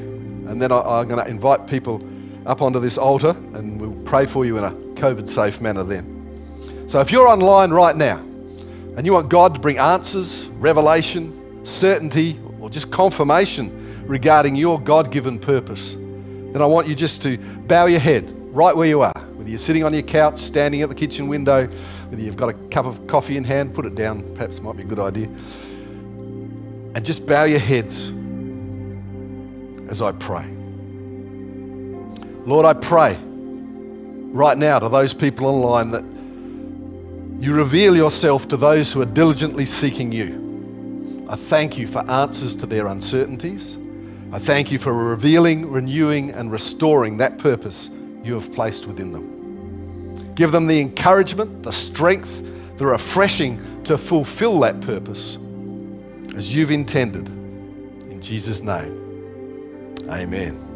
And 0.46 0.60
then 0.60 0.72
I, 0.72 1.00
am 1.00 1.08
going 1.08 1.24
to 1.24 1.30
invite 1.30 1.66
people 1.66 2.06
up 2.44 2.60
onto 2.60 2.78
this 2.78 2.98
altar 2.98 3.30
and 3.30 3.80
we'll 3.80 3.98
pray 4.04 4.26
for 4.26 4.44
you 4.44 4.58
in 4.58 4.64
a 4.64 4.70
COVID 4.70 5.26
safe 5.26 5.62
manner 5.62 5.84
then. 5.84 6.84
So 6.86 7.00
if 7.00 7.10
you're 7.10 7.28
online 7.28 7.70
right 7.70 7.96
now 7.96 8.18
and 8.18 9.06
you 9.06 9.14
want 9.14 9.30
God 9.30 9.54
to 9.54 9.60
bring 9.60 9.78
answers, 9.78 10.48
revelation, 10.48 11.64
certainty, 11.64 12.38
or 12.60 12.68
just 12.68 12.90
confirmation 12.90 14.06
regarding 14.06 14.54
your 14.54 14.78
God 14.78 15.10
given 15.10 15.38
purpose, 15.38 15.94
then 15.94 16.60
I 16.60 16.66
want 16.66 16.88
you 16.88 16.94
just 16.94 17.22
to 17.22 17.38
bow 17.38 17.86
your 17.86 18.00
head 18.00 18.30
right 18.54 18.76
where 18.76 18.88
you 18.88 19.00
are. 19.00 19.27
Whether 19.38 19.50
you're 19.50 19.58
sitting 19.58 19.84
on 19.84 19.94
your 19.94 20.02
couch, 20.02 20.40
standing 20.40 20.82
at 20.82 20.88
the 20.88 20.96
kitchen 20.96 21.28
window, 21.28 21.68
whether 22.08 22.20
you've 22.20 22.36
got 22.36 22.48
a 22.48 22.54
cup 22.70 22.86
of 22.86 23.06
coffee 23.06 23.36
in 23.36 23.44
hand, 23.44 23.72
put 23.72 23.86
it 23.86 23.94
down, 23.94 24.34
perhaps 24.34 24.60
might 24.60 24.76
be 24.76 24.82
a 24.82 24.86
good 24.86 24.98
idea. 24.98 25.26
And 26.96 27.04
just 27.04 27.24
bow 27.24 27.44
your 27.44 27.60
heads 27.60 28.08
as 29.88 30.02
I 30.02 30.10
pray. 30.10 30.44
Lord, 32.46 32.66
I 32.66 32.72
pray 32.72 33.16
right 33.22 34.58
now 34.58 34.80
to 34.80 34.88
those 34.88 35.14
people 35.14 35.46
online 35.46 35.90
that 35.90 36.02
you 37.40 37.54
reveal 37.54 37.94
yourself 37.94 38.48
to 38.48 38.56
those 38.56 38.92
who 38.92 39.00
are 39.02 39.06
diligently 39.06 39.66
seeking 39.66 40.10
you. 40.10 41.26
I 41.28 41.36
thank 41.36 41.78
you 41.78 41.86
for 41.86 41.98
answers 42.10 42.56
to 42.56 42.66
their 42.66 42.88
uncertainties. 42.88 43.78
I 44.32 44.40
thank 44.40 44.72
you 44.72 44.80
for 44.80 44.92
revealing, 44.92 45.70
renewing, 45.70 46.32
and 46.32 46.50
restoring 46.50 47.18
that 47.18 47.38
purpose 47.38 47.88
you 48.28 48.34
have 48.34 48.52
placed 48.52 48.86
within 48.86 49.10
them. 49.10 50.34
Give 50.34 50.52
them 50.52 50.66
the 50.68 50.80
encouragement, 50.80 51.64
the 51.64 51.72
strength, 51.72 52.76
the 52.76 52.86
refreshing 52.86 53.82
to 53.84 53.98
fulfill 53.98 54.60
that 54.60 54.80
purpose 54.80 55.38
as 56.36 56.54
you've 56.54 56.70
intended. 56.70 57.26
In 57.28 58.20
Jesus' 58.20 58.60
name, 58.60 59.96
amen. 60.08 60.67